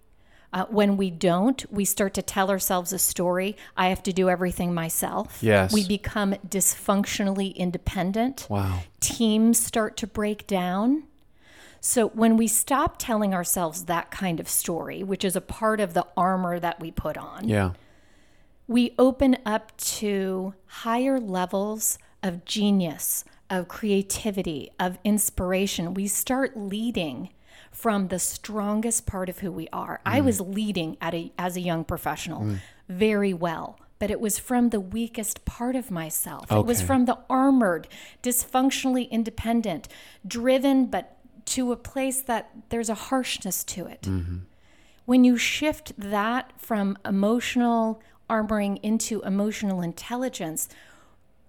Uh, 0.54 0.66
when 0.70 0.98
we 0.98 1.10
don't, 1.10 1.66
we 1.72 1.86
start 1.86 2.14
to 2.16 2.22
tell 2.22 2.50
ourselves 2.50 2.92
a 2.92 3.00
story. 3.00 3.56
I 3.78 3.88
have 3.88 4.04
to 4.04 4.14
do 4.14 4.30
everything 4.30 4.74
myself. 4.74 5.40
Yes. 5.42 5.72
We 5.74 5.88
become 5.88 6.36
dysfunctionally 6.48 7.56
independent. 7.56 8.48
wow 8.50 8.82
Teams 9.00 9.60
start 9.60 9.98
to 9.98 10.08
break 10.08 10.48
down. 10.48 11.04
So 11.80 12.10
when 12.10 12.38
we 12.38 12.48
stop 12.48 12.98
telling 13.00 13.34
ourselves 13.34 13.86
that 13.86 14.12
kind 14.12 14.40
of 14.40 14.48
story, 14.48 15.04
which 15.04 15.24
is 15.24 15.36
a 15.36 15.42
part 15.42 15.80
of 15.80 15.94
the 15.94 16.06
armor 16.16 16.60
that 16.60 16.80
we 16.80 16.92
put 16.92 17.18
on, 17.18 17.48
yeah 17.48 17.72
we 18.72 18.94
open 18.98 19.38
up 19.46 19.76
to 19.76 20.54
higher 20.66 21.20
levels 21.20 21.98
of 22.24 22.46
genius, 22.46 23.26
of 23.50 23.68
creativity, 23.68 24.72
of 24.80 24.98
inspiration. 25.04 25.94
We 25.94 26.08
start 26.08 26.56
leading 26.56 27.32
from 27.72 28.08
the 28.08 28.20
strongest 28.20 29.06
part 29.06 29.30
of 29.30 29.40
who 29.40 29.52
we 29.52 29.68
are. 29.72 30.02
I 30.06 30.20
mm. 30.20 30.26
was 30.26 30.42
leading 30.42 30.98
at 31.02 31.14
a, 31.14 31.32
as 31.38 31.56
a 31.56 31.62
young 31.62 31.84
professional 31.84 32.42
mm. 32.42 32.58
very 32.90 33.34
well, 33.34 33.80
but 34.00 34.12
it 34.12 34.20
was 34.20 34.40
from 34.40 34.70
the 34.70 34.80
weakest 34.80 35.46
part 35.46 35.76
of 35.76 35.92
myself. 35.92 36.52
It 36.52 36.66
was 36.66 36.82
from 36.82 37.06
the 37.06 37.20
armored, 37.30 37.88
dysfunctionally 38.24 39.10
independent, 39.10 39.88
driven, 40.28 40.88
but 40.88 41.18
to 41.46 41.72
a 41.72 41.76
place 41.76 42.22
that 42.22 42.50
there's 42.70 42.90
a 42.90 42.96
harshness 42.96 43.64
to 43.66 43.86
it. 43.88 44.04
Mm-hmm. 44.04 44.38
When 45.06 45.24
you 45.24 45.38
shift 45.38 45.94
that 45.98 46.54
from 46.58 46.98
emotional 47.06 48.02
armoring 48.30 48.80
into 48.82 49.22
emotional 49.24 49.82
intelligence, 49.82 50.70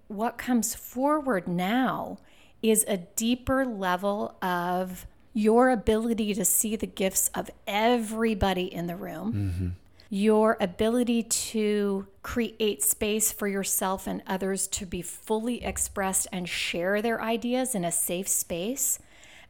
what 0.08 0.36
comes 0.36 0.74
forward 0.74 1.46
now 1.46 2.18
is 2.62 2.84
a 2.86 2.96
deeper 2.96 3.64
level 3.64 4.36
of 4.42 5.06
your 5.32 5.70
ability 5.70 6.34
to 6.34 6.44
see 6.44 6.76
the 6.76 6.86
gifts 6.86 7.30
of 7.34 7.50
everybody 7.66 8.72
in 8.72 8.86
the 8.86 8.96
room, 8.96 9.32
mm-hmm. 9.32 9.68
your 10.10 10.56
ability 10.60 11.22
to 11.22 12.06
create 12.22 12.82
space 12.82 13.32
for 13.32 13.48
yourself 13.48 14.06
and 14.06 14.22
others 14.26 14.66
to 14.66 14.86
be 14.86 15.02
fully 15.02 15.64
expressed 15.64 16.26
and 16.32 16.48
share 16.48 17.00
their 17.00 17.20
ideas 17.22 17.74
in 17.74 17.84
a 17.84 17.92
safe 17.92 18.28
space. 18.28 18.98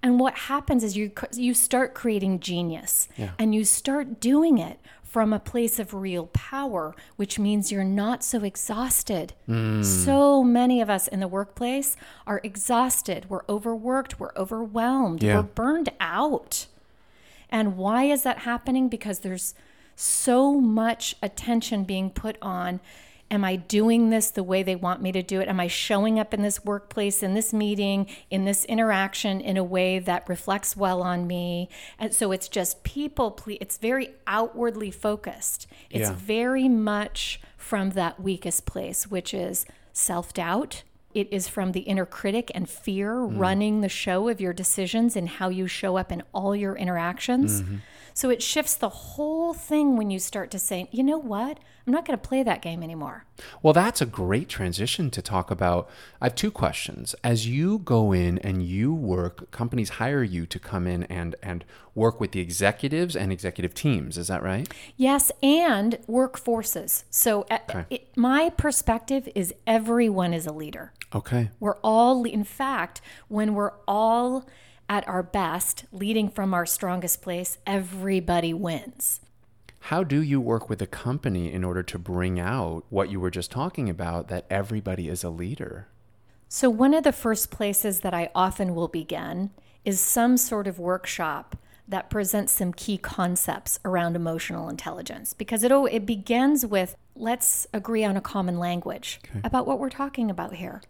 And 0.05 0.19
what 0.19 0.35
happens 0.35 0.83
is 0.83 0.97
you 0.97 1.13
you 1.35 1.55
start 1.55 1.95
creating 1.95 2.41
genius 2.41 3.09
and 3.39 3.55
you 3.55 3.65
start 3.65 4.21
doing 4.21 4.59
it 4.59 4.81
from 5.13 5.31
a 5.35 5.39
place 5.39 5.79
of 5.79 5.93
real 5.93 6.27
power, 6.33 6.95
which 7.17 7.39
means 7.39 7.71
you're 7.71 7.85
not 7.85 8.25
so 8.25 8.43
exhausted. 8.43 9.35
Hmm. 9.45 9.83
So 9.83 10.43
many 10.43 10.81
of 10.81 10.89
us 10.89 11.07
in 11.07 11.21
the 11.21 11.29
workplace 11.29 11.99
are 12.27 12.41
exhausted, 12.43 13.27
we're 13.29 13.45
overworked, 13.47 14.19
we're 14.19 14.33
overwhelmed, 14.37 15.23
Yeah. 15.23 15.37
we're 15.37 15.43
burned 15.43 15.91
out. 16.01 16.67
And 17.51 17.77
why 17.77 18.05
is 18.05 18.23
that 18.23 18.39
happening? 18.39 18.89
Because 18.89 19.19
there's 19.19 19.55
so 19.95 20.55
much 20.59 21.15
attention 21.23 21.85
being 21.85 22.09
put 22.09 22.39
on 22.41 22.81
am 23.33 23.45
I 23.45 23.57
doing 23.57 24.11
this 24.11 24.31
the 24.31 24.43
way 24.45 24.63
they 24.63 24.77
want 24.77 25.01
me 25.01 25.11
to 25.11 25.23
do 25.23 25.41
it? 25.41 25.49
Am 25.49 25.59
I 25.59 25.67
showing 25.67 26.21
up 26.21 26.35
in 26.35 26.43
this 26.43 26.65
workplace, 26.65 27.23
in 27.23 27.33
this 27.33 27.53
meeting, 27.53 28.07
in 28.31 28.45
this 28.45 28.67
interaction 28.67 29.41
in 29.41 29.57
a 29.57 29.65
way 29.65 29.99
that 29.99 30.29
reflects 30.29 30.77
well 30.77 31.03
on 31.03 31.27
me? 31.27 31.71
And 31.99 32.15
so 32.15 32.31
it's 32.31 32.47
just 32.47 32.85
people, 32.85 33.31
ple- 33.33 33.57
it's 33.61 33.79
very 33.79 34.11
outwardly 34.27 34.91
focused. 34.91 35.67
It's 35.91 36.11
Yeah. 36.11 36.15
very 36.15 36.69
much 36.69 37.41
from 37.57 37.91
that 37.91 38.21
weakest 38.21 38.67
place, 38.67 39.11
which 39.11 39.33
is 39.33 39.65
self 39.95 40.35
doubt. 40.35 40.83
It 41.15 41.29
is 41.31 41.49
from 41.49 41.73
the 41.73 41.81
inner 41.81 42.07
critic 42.07 42.51
and 42.55 42.69
fear 42.69 43.15
mm. 43.15 43.39
running 43.39 43.81
the 43.81 43.89
show 43.89 44.29
of 44.29 44.41
your 44.41 44.53
decisions 44.53 45.17
and 45.17 45.29
how 45.29 45.49
you 45.49 45.67
show 45.67 45.97
up 45.97 46.13
in 46.13 46.23
all 46.33 46.55
your 46.55 46.75
interactions. 46.77 47.63
Mm-hmm. 47.63 47.77
So 48.15 48.31
it 48.31 48.43
shifts 48.43 48.75
the 48.75 48.89
whole 48.89 49.55
thing 49.55 49.97
when 49.97 50.11
you 50.11 50.19
start 50.19 50.51
to 50.53 50.59
say, 50.59 50.89
you 50.91 51.03
know 51.03 51.19
what? 51.19 51.59
I'm 51.87 51.93
not 51.93 52.05
going 52.05 52.19
to 52.19 52.29
play 52.29 52.43
that 52.45 52.63
game 52.63 52.83
anymore. 52.83 53.25
Well, 53.61 53.73
that's 53.73 54.01
a 54.01 54.07
great 54.07 54.49
transition 54.49 55.11
to 55.11 55.23
talk 55.23 55.51
about. 55.51 55.91
I 56.21 56.27
have 56.27 56.37
two 56.37 56.53
questions. 56.53 57.15
As 57.25 57.49
you 57.49 57.79
go 57.79 58.13
in 58.13 58.39
and 58.39 58.63
you 58.63 58.95
work, 58.95 59.51
companies 59.51 59.91
hire 59.91 60.23
you 60.23 60.47
to 60.47 60.59
come 60.59 60.87
in 60.87 61.03
and 61.05 61.35
and 61.43 61.65
work 61.95 62.21
with 62.21 62.33
the 62.33 62.41
executives 62.41 63.17
and 63.17 63.33
executive 63.33 63.75
teams. 63.75 64.17
Is 64.17 64.29
that 64.29 64.43
right? 64.43 64.73
Yes, 64.97 65.33
and 65.43 65.99
workforces. 66.09 67.05
So 67.11 67.47
uh, 67.51 67.85
it, 67.91 68.17
my 68.17 68.51
perspective 68.51 69.29
is 69.35 69.53
everyone 69.67 70.33
is 70.33 70.47
a 70.47 70.53
leader. 70.53 70.93
Okay. 71.15 71.51
We're 71.61 71.79
all, 71.79 72.25
in 72.25 72.45
fact, 72.45 73.01
when 73.29 73.55
we're 73.55 73.73
all 73.87 74.47
at 74.93 75.09
our 75.09 75.23
best, 75.23 75.87
leading 75.91 76.29
from 76.29 76.53
our 76.53 76.67
strongest 76.67 77.23
place, 77.23 77.57
everybody 77.67 78.53
wins. 78.53 79.23
How 79.87 80.05
do 80.05 80.21
you 80.21 80.39
work 80.39 80.69
with 80.69 80.83
a 80.83 80.87
company 80.87 81.51
in 81.51 81.65
order 81.65 81.83
to 81.83 81.99
bring 81.99 82.39
out 82.39 82.85
what 82.91 83.11
you 83.11 83.19
were 83.19 83.31
just 83.31 83.51
talking 83.51 83.89
about 83.89 84.29
that 84.29 84.45
everybody 84.51 85.09
is 85.09 85.25
a 85.25 85.31
leader? 85.31 85.89
So, 86.51 86.69
one 86.69 86.93
of 86.93 87.05
the 87.05 87.13
first 87.13 87.51
places 87.51 88.01
that 88.01 88.13
I 88.13 88.29
often 88.35 88.75
will 88.75 88.87
begin 88.87 89.49
is 89.83 89.99
some 89.99 90.37
sort 90.37 90.67
of 90.67 90.79
workshop 90.79 91.57
that 91.89 92.11
presents 92.11 92.53
some 92.53 92.75
key 92.75 92.99
concepts 92.99 93.81
around 93.87 94.15
emotional 94.15 94.69
intelligence 94.69 95.33
because 95.33 95.65
it, 95.65 95.73
it 95.73 96.05
begins 96.05 96.67
with 96.67 96.97
let's 97.17 97.67
agree 97.73 98.05
on 98.05 98.19
a 98.19 98.21
common 98.21 98.59
language 98.59 99.21
about 99.43 99.67
what 99.67 99.79
we're 99.79 99.89
talking 99.89 100.31
about 100.31 100.57
here. 100.57 100.83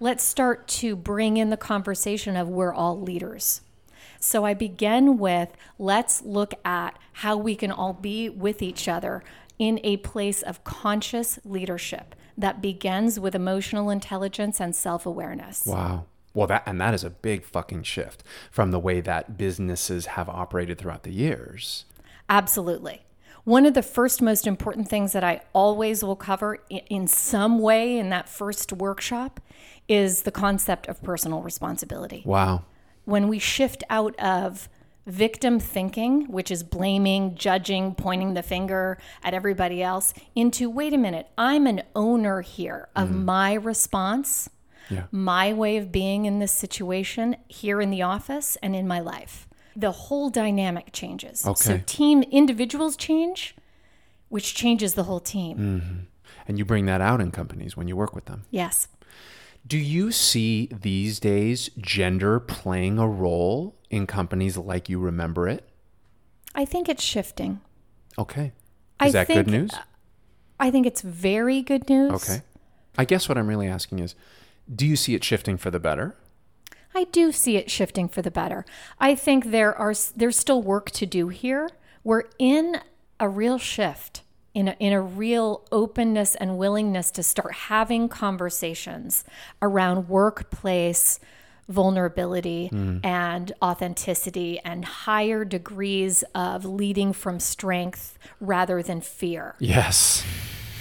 Let's 0.00 0.22
start 0.22 0.68
to 0.68 0.94
bring 0.94 1.36
in 1.36 1.50
the 1.50 1.56
conversation 1.56 2.36
of 2.36 2.48
we're 2.48 2.72
all 2.72 3.00
leaders. 3.00 3.62
So 4.20 4.44
I 4.44 4.54
begin 4.54 5.18
with 5.18 5.50
let's 5.78 6.22
look 6.22 6.54
at 6.64 6.96
how 7.14 7.36
we 7.36 7.56
can 7.56 7.72
all 7.72 7.92
be 7.92 8.28
with 8.28 8.62
each 8.62 8.88
other 8.88 9.24
in 9.58 9.80
a 9.82 9.96
place 9.98 10.42
of 10.42 10.62
conscious 10.62 11.40
leadership 11.44 12.14
that 12.36 12.62
begins 12.62 13.18
with 13.18 13.34
emotional 13.34 13.90
intelligence 13.90 14.60
and 14.60 14.74
self 14.74 15.04
awareness. 15.04 15.66
Wow. 15.66 16.06
Well, 16.32 16.46
that 16.46 16.62
and 16.66 16.80
that 16.80 16.94
is 16.94 17.02
a 17.02 17.10
big 17.10 17.44
fucking 17.44 17.82
shift 17.82 18.22
from 18.52 18.70
the 18.70 18.78
way 18.78 19.00
that 19.00 19.36
businesses 19.36 20.06
have 20.06 20.28
operated 20.28 20.78
throughout 20.78 21.02
the 21.02 21.12
years. 21.12 21.84
Absolutely. 22.28 23.02
One 23.48 23.64
of 23.64 23.72
the 23.72 23.82
first 23.82 24.20
most 24.20 24.46
important 24.46 24.90
things 24.90 25.12
that 25.12 25.24
I 25.24 25.40
always 25.54 26.04
will 26.04 26.16
cover 26.16 26.58
in 26.68 27.06
some 27.06 27.58
way 27.58 27.96
in 27.96 28.10
that 28.10 28.28
first 28.28 28.74
workshop 28.74 29.40
is 29.88 30.24
the 30.24 30.30
concept 30.30 30.86
of 30.86 31.02
personal 31.02 31.40
responsibility. 31.40 32.20
Wow. 32.26 32.64
When 33.06 33.26
we 33.26 33.38
shift 33.38 33.82
out 33.88 34.14
of 34.20 34.68
victim 35.06 35.58
thinking, 35.60 36.30
which 36.30 36.50
is 36.50 36.62
blaming, 36.62 37.36
judging, 37.36 37.94
pointing 37.94 38.34
the 38.34 38.42
finger 38.42 38.98
at 39.24 39.32
everybody 39.32 39.82
else, 39.82 40.12
into 40.34 40.68
wait 40.68 40.92
a 40.92 40.98
minute, 40.98 41.28
I'm 41.38 41.66
an 41.66 41.84
owner 41.96 42.42
here 42.42 42.88
of 42.94 43.08
mm. 43.08 43.24
my 43.24 43.54
response, 43.54 44.50
Yeah. 44.90 45.04
my 45.10 45.54
way 45.54 45.78
of 45.78 45.90
being 45.90 46.26
in 46.26 46.38
this 46.38 46.52
situation 46.52 47.34
here 47.48 47.80
in 47.80 47.88
the 47.88 48.02
office 48.02 48.58
and 48.62 48.76
in 48.76 48.86
my 48.86 49.00
life. 49.00 49.47
The 49.78 49.92
whole 49.92 50.28
dynamic 50.28 50.90
changes. 50.92 51.40
So 51.40 51.50
Okay. 51.52 51.82
team 51.86 52.22
individuals 52.24 52.96
change, 52.96 53.54
which 54.28 54.54
changes 54.54 54.94
the 54.94 55.04
whole 55.04 55.20
team. 55.20 56.08
And 56.48 56.58
you 56.58 56.64
bring 56.64 56.86
that 56.86 57.00
out 57.00 57.20
in 57.20 57.30
companies 57.30 57.76
when 57.76 57.86
you 57.88 57.96
work 57.96 58.14
with 58.14 58.24
them. 58.24 58.42
Yes. 58.50 58.88
Do 59.66 59.78
you 59.78 60.10
see 60.10 60.68
these 60.72 61.20
days 61.20 61.70
gender 61.78 62.40
playing 62.40 62.98
a 62.98 63.06
role 63.06 63.76
in 63.90 64.06
companies 64.06 64.56
like 64.56 64.88
you 64.88 64.98
remember 64.98 65.46
it? 65.48 65.68
I 66.54 66.64
think 66.64 66.88
it's 66.88 67.02
shifting. 67.02 67.60
Okay. 68.18 68.52
I 68.98 69.06
Is 69.08 69.12
that 69.12 69.28
good 69.28 69.46
think- 69.46 69.48
uh, 69.48 69.50
news? 69.60 69.70
I 70.58 70.70
think 70.72 70.86
it's 70.86 71.02
very 71.02 71.62
good 71.62 71.88
news. 71.88 72.12
Okay. 72.12 72.42
I 72.96 73.04
guess 73.04 73.28
what 73.28 73.38
I'm 73.38 73.46
really 73.46 73.68
asking 73.68 74.00
is 74.00 74.16
do 74.74 74.84
you 74.86 74.96
see 74.96 75.14
it 75.14 75.22
shifting 75.22 75.56
for 75.56 75.70
the 75.70 75.78
better? 75.78 76.16
I 76.94 77.04
do 77.04 77.32
see 77.32 77.56
it 77.56 77.70
shifting 77.70 78.08
for 78.08 78.22
the 78.22 78.30
better. 78.30 78.64
I 78.98 79.14
think 79.14 79.50
there 79.50 79.74
are 79.74 79.94
there's 80.16 80.38
still 80.38 80.62
work 80.62 80.90
to 80.92 81.06
do 81.06 81.28
here. 81.28 81.70
We're 82.04 82.24
in 82.38 82.80
a 83.20 83.28
real 83.28 83.58
shift, 83.58 84.22
in 84.54 84.68
a, 84.68 84.76
in 84.78 84.92
a 84.92 85.00
real 85.00 85.66
openness 85.70 86.34
and 86.34 86.56
willingness 86.58 87.10
to 87.12 87.22
start 87.22 87.52
having 87.52 88.08
conversations 88.08 89.24
around 89.60 90.08
workplace 90.08 91.20
vulnerability 91.68 92.70
mm. 92.72 93.04
and 93.04 93.52
authenticity 93.62 94.58
and 94.60 94.84
higher 94.84 95.44
degrees 95.44 96.24
of 96.34 96.64
leading 96.64 97.12
from 97.12 97.38
strength 97.38 98.18
rather 98.40 98.82
than 98.82 99.00
fear, 99.00 99.54
Yes. 99.58 100.24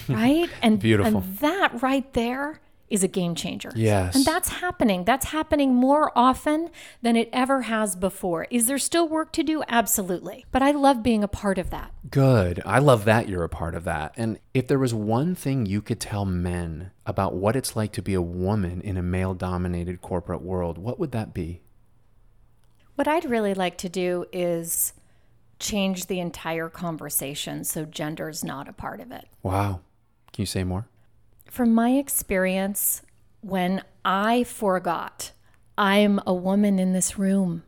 right? 0.08 0.50
And 0.62 0.80
Beautiful. 0.80 1.18
and 1.20 1.38
that 1.40 1.82
right 1.82 2.12
there 2.14 2.62
is 2.90 3.04
a 3.04 3.08
game 3.08 3.36
changer. 3.36 3.72
Yes. 3.76 4.16
And 4.16 4.26
that's 4.26 4.50
happening. 4.50 5.04
That's 5.04 5.28
happening 5.28 5.76
more 5.76 6.12
often 6.16 6.70
than 7.02 7.16
it 7.16 7.30
ever 7.34 7.64
has 7.64 7.96
before. 7.96 8.48
Is 8.50 8.68
there 8.68 8.78
still 8.78 9.08
work 9.08 9.32
to 9.34 9.44
do? 9.44 9.64
Absolutely. 9.68 10.46
But 10.52 10.62
I 10.62 10.72
love 10.72 11.04
being 11.04 11.24
a 11.24 11.28
part 11.28 11.58
of 11.58 11.70
that. 11.72 11.92
Good. 12.10 12.62
I 12.66 12.80
love 12.80 13.06
that 13.06 13.28
you're 13.28 13.44
a 13.44 13.50
part 13.50 13.76
of 13.76 13.84
that. 13.84 14.14
And 14.16 14.40
if 14.54 14.68
there 14.68 14.80
was 14.80 14.94
one 14.94 15.36
thing 15.36 15.66
you 15.66 15.82
could 15.82 16.00
tell 16.00 16.26
men 16.26 16.92
about 17.06 17.34
what 17.34 17.56
it's 17.56 17.76
like 17.76 17.92
to 17.94 18.02
be 18.02 18.14
a 18.14 18.22
woman 18.22 18.82
in 18.82 18.98
a 18.98 19.04
male 19.04 19.34
dominated 19.34 20.02
corporate 20.02 20.42
world, 20.42 20.78
what 20.78 21.00
would 21.00 21.12
that 21.12 21.34
be? 21.34 21.62
What 22.96 23.08
I'd 23.08 23.26
really 23.26 23.54
like 23.54 23.78
to 23.80 23.90
do 23.90 24.26
is 24.32 24.94
change 25.60 26.06
the 26.06 26.20
entire 26.20 26.70
conversation 26.70 27.64
so 27.64 27.84
gender's 27.86 28.44
not 28.44 28.68
a 28.68 28.74
part 28.74 29.00
of 29.02 29.12
it. 29.12 29.26
Wow. 29.44 29.82
Can 30.34 30.44
you 30.44 30.46
say 30.46 30.64
more? 30.64 30.88
From 31.48 31.74
my 31.74 31.92
experience, 31.92 33.02
when 33.42 33.84
I 34.06 34.44
forgot 34.44 35.32
I'm 35.78 36.20
a 36.26 36.34
woman 36.34 36.80
in 36.80 36.94
this 36.94 37.18
room, 37.18 37.64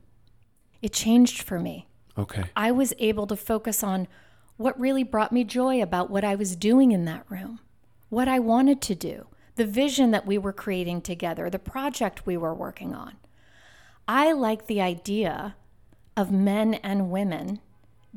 it 0.82 0.94
changed 0.94 1.42
for 1.42 1.60
me. 1.60 1.88
Okay. 2.18 2.44
I 2.56 2.72
was 2.72 2.94
able 3.00 3.28
to 3.28 3.36
focus 3.36 3.84
on 3.84 4.08
what 4.58 4.80
really 4.80 5.04
brought 5.04 5.32
me 5.32 5.44
joy 5.44 5.82
about 5.82 6.10
what 6.10 6.24
I 6.24 6.36
was 6.36 6.56
doing 6.56 6.92
in 6.92 7.06
that 7.06 7.26
room, 7.30 7.60
what 8.10 8.28
I 8.28 8.40
wanted 8.40 8.82
to 8.82 8.96
do, 8.96 9.28
the 9.56 9.66
vision 9.66 10.12
that 10.12 10.26
we 10.26 10.38
were 10.38 10.54
creating 10.54 11.02
together, 11.02 11.50
the 11.50 11.60
project 11.60 12.26
we 12.26 12.36
were 12.36 12.54
working 12.54 12.94
on. 12.94 13.16
I 14.08 14.34
like 14.34 14.68
the 14.68 14.82
idea 14.82 15.56
of 16.18 16.32
men 16.32 16.74
and 16.76 17.10
women 17.10 17.62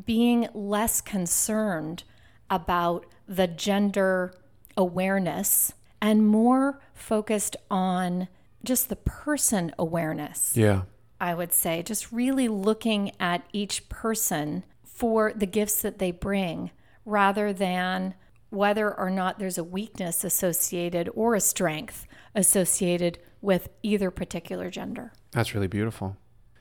being 0.05 0.49
less 0.55 1.01
concerned 1.01 2.03
about 2.51 3.07
the 3.29 3.47
gender 3.47 4.35
awareness 4.77 5.73
and 6.01 6.27
more 6.27 6.81
focused 6.95 7.57
on 7.71 8.29
just 8.65 8.89
the 8.89 8.97
person 8.97 9.73
awareness. 9.79 10.57
Yeah. 10.57 10.83
I 11.21 11.35
would 11.35 11.53
say, 11.53 11.83
just 11.83 12.11
really 12.11 12.49
looking 12.49 13.13
at 13.21 13.47
each 13.53 13.89
person 13.89 14.65
for 14.83 15.33
the 15.35 15.47
gifts 15.47 15.81
that 15.83 15.99
they 15.99 16.11
bring 16.11 16.73
rather 17.05 17.53
than 17.53 18.15
whether 18.51 18.93
or 18.93 19.09
not 19.09 19.39
there's 19.39 19.59
a 19.59 19.65
weakness 19.65 20.25
associated 20.25 21.09
or 21.15 21.35
a 21.35 21.41
strength 21.41 22.07
associated 22.35 23.19
with 23.41 23.69
either 23.83 24.11
particular 24.11 24.71
gender. 24.71 25.13
That's 25.31 25.55
really 25.55 25.69
beautiful. 25.69 26.17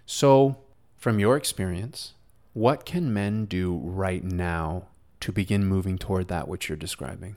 So, 0.06 0.58
from 0.96 1.20
your 1.20 1.36
experience, 1.36 2.14
what 2.54 2.86
can 2.86 3.14
men 3.14 3.46
do 3.46 3.80
right 3.84 4.24
now 4.24 4.88
to 5.22 5.32
begin 5.32 5.66
moving 5.66 5.98
toward 5.98 6.28
that 6.28 6.48
which 6.48 6.70
you're 6.70 6.78
describing? 6.78 7.36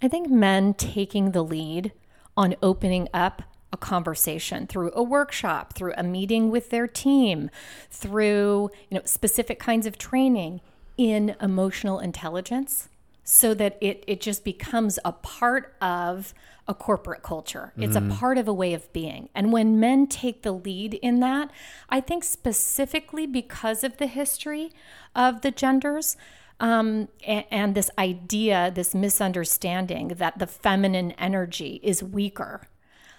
I 0.00 0.08
think 0.08 0.30
men 0.30 0.74
taking 0.74 1.32
the 1.32 1.42
lead 1.42 1.92
on 2.36 2.54
opening 2.62 3.08
up 3.12 3.42
a 3.72 3.76
conversation 3.76 4.66
through 4.66 4.92
a 4.94 5.02
workshop, 5.02 5.74
through 5.74 5.92
a 5.96 6.02
meeting 6.02 6.50
with 6.50 6.70
their 6.70 6.86
team, 6.86 7.50
through 7.90 8.70
you 8.88 8.96
know 8.96 9.02
specific 9.04 9.58
kinds 9.58 9.86
of 9.86 9.98
training 9.98 10.60
in 10.96 11.36
emotional 11.40 11.98
intelligence 11.98 12.88
so 13.30 13.52
that 13.52 13.76
it, 13.80 14.02
it 14.06 14.22
just 14.22 14.42
becomes 14.42 14.98
a 15.04 15.12
part 15.12 15.74
of 15.82 16.32
a 16.66 16.72
corporate 16.72 17.22
culture. 17.22 17.74
It's 17.76 17.94
a 17.94 18.00
mm. 18.00 18.14
part 18.14 18.38
of 18.38 18.48
a 18.48 18.54
way 18.54 18.72
of 18.72 18.90
being. 18.92 19.28
And 19.34 19.52
when 19.52 19.78
men 19.78 20.06
take 20.06 20.42
the 20.42 20.52
lead 20.52 20.94
in 20.94 21.20
that, 21.20 21.50
I 21.90 22.00
think 22.00 22.24
specifically 22.24 23.26
because 23.26 23.84
of 23.84 23.98
the 23.98 24.06
history 24.06 24.72
of 25.14 25.42
the 25.42 25.50
genders, 25.50 26.16
um, 26.60 27.08
and, 27.26 27.44
and 27.50 27.74
this 27.74 27.90
idea, 27.98 28.72
this 28.74 28.94
misunderstanding 28.94 30.08
that 30.08 30.38
the 30.38 30.46
feminine 30.46 31.12
energy 31.12 31.80
is 31.82 32.02
weaker. 32.02 32.62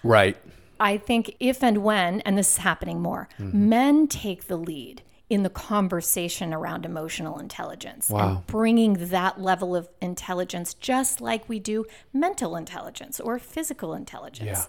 Right. 0.02 0.36
I 0.78 0.96
think 0.96 1.36
if 1.40 1.62
and 1.62 1.78
when, 1.78 2.20
and 2.22 2.38
this 2.38 2.52
is 2.52 2.56
happening 2.58 3.00
more, 3.00 3.28
men 3.38 4.08
take 4.08 4.46
the 4.46 4.56
lead 4.56 5.02
in 5.28 5.42
the 5.44 5.50
conversation 5.50 6.52
around 6.52 6.84
emotional 6.84 7.38
intelligence 7.38 8.10
Wow. 8.10 8.28
and 8.28 8.46
bringing 8.46 8.94
that 9.10 9.40
level 9.40 9.76
of 9.76 9.88
intelligence, 10.00 10.74
just 10.74 11.20
like 11.20 11.48
we 11.48 11.60
do 11.60 11.84
mental 12.12 12.56
intelligence 12.56 13.20
or 13.20 13.38
physical 13.38 13.94
intelligence, 13.94 14.68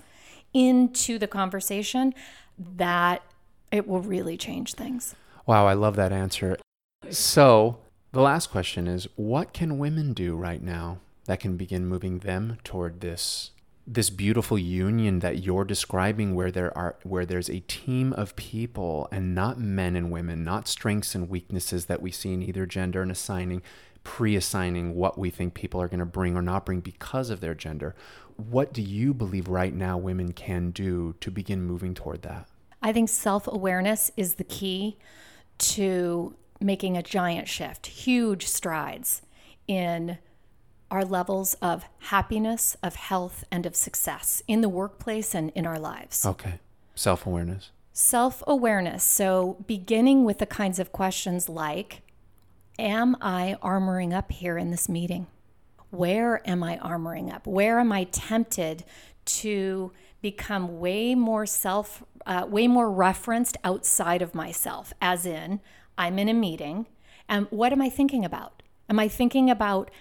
into 0.54 1.18
the 1.18 1.28
conversation, 1.28 2.14
that 2.60 3.24
it 3.72 3.88
will 3.88 4.02
really 4.02 4.38
change 4.38 4.74
things. 4.74 5.16
Wow, 5.46 5.66
I 5.66 5.74
love 5.74 5.96
that 5.96 6.12
answer. 6.12 6.58
So, 7.10 7.80
the 8.12 8.22
last 8.22 8.52
question 8.52 8.88
is 8.88 9.08
what 9.16 9.54
can 9.54 9.78
women 9.78 10.14
do 10.14 10.36
right 10.36 10.62
now 10.62 11.00
that 11.26 11.40
can 11.40 11.58
begin 11.58 11.86
moving 11.86 12.20
them 12.20 12.58
toward 12.64 13.02
this 13.02 13.52
this 13.88 14.10
beautiful 14.10 14.60
union 14.60 15.20
that 15.20 15.44
you're 15.44 15.66
describing 15.66 16.36
where 16.36 16.52
there 16.52 16.76
are 16.78 16.96
where 17.04 17.26
there's 17.26 17.50
a 17.50 17.62
team 17.62 18.14
of 18.14 18.36
people 18.36 19.08
and 19.12 19.34
not 19.34 19.60
men 19.60 19.96
and 19.96 20.12
women, 20.12 20.44
not 20.44 20.68
strengths 20.68 21.16
and 21.16 21.30
weaknesses 21.30 21.88
that 21.88 22.02
we 22.02 22.12
see 22.12 22.34
in 22.34 22.44
either 22.44 22.66
gender 22.66 23.02
and 23.02 23.12
assigning 23.12 23.62
pre-assigning 24.04 24.96
what 24.96 25.18
we 25.18 25.30
think 25.30 25.54
people 25.54 25.82
are 25.82 25.88
going 25.88 26.00
to 26.00 26.06
bring 26.06 26.36
or 26.36 26.42
not 26.42 26.66
bring 26.66 26.80
because 26.80 27.30
of 27.30 27.40
their 27.40 27.54
gender. 27.54 27.96
What 28.36 28.74
do 28.74 28.82
you 28.82 29.14
believe 29.14 29.48
right 29.48 29.74
now 29.74 29.98
women 29.98 30.32
can 30.34 30.72
do 30.72 31.16
to 31.20 31.30
begin 31.30 31.62
moving 31.62 31.94
toward 31.94 32.22
that? 32.24 32.48
I 32.82 32.94
think 32.94 33.10
self 33.10 33.48
awareness 33.48 34.12
is 34.16 34.36
the 34.36 34.44
key 34.44 34.98
to 35.60 36.36
making 36.62 36.98
a 36.98 37.04
giant 37.04 37.48
shift, 37.48 37.88
huge 37.88 38.48
strides 38.48 39.22
in 39.68 40.18
our 40.90 41.06
levels 41.06 41.54
of 41.56 41.86
happiness, 42.00 42.76
of 42.84 42.96
health, 42.96 43.44
and 43.52 43.66
of 43.66 43.76
success 43.76 44.44
in 44.48 44.62
the 44.62 44.70
workplace 44.70 45.34
and 45.34 45.50
in 45.56 45.66
our 45.66 45.80
lives. 45.80 46.26
Okay. 46.26 46.60
Self-awareness. 46.96 47.72
Self 47.94 48.44
awareness. 48.48 49.04
So, 49.04 49.58
beginning 49.68 50.24
with 50.24 50.40
the 50.40 50.46
kinds 50.46 50.80
of 50.80 50.92
questions 50.92 51.50
like 51.50 52.02
Am 52.80 53.16
I 53.22 53.58
armoring 53.62 54.14
up 54.14 54.32
here 54.32 54.58
in 54.58 54.72
this 54.72 54.90
meeting? 54.90 55.28
Where 55.92 56.42
am 56.50 56.64
I 56.64 56.78
armoring 56.78 57.34
up? 57.34 57.46
Where 57.46 57.80
am 57.80 57.92
I 57.92 58.06
tempted 58.06 58.86
to 59.26 59.92
become 60.22 60.80
way 60.80 61.14
more 61.14 61.46
self, 61.46 62.04
uh, 62.26 62.46
way 62.50 62.68
more 62.68 62.90
referenced 62.90 63.58
outside 63.64 64.22
of 64.22 64.34
myself? 64.34 64.94
As 65.02 65.26
in, 65.26 65.60
I'm 65.98 66.20
in 66.20 66.30
a 66.30 66.34
meeting, 66.34 66.88
and 67.28 67.48
what 67.50 67.72
am 67.72 67.82
I 67.82 67.90
thinking 67.90 68.26
about? 68.26 68.64
Am 68.90 69.00
I 69.00 69.08
thinking 69.08 69.50
about 69.50 69.92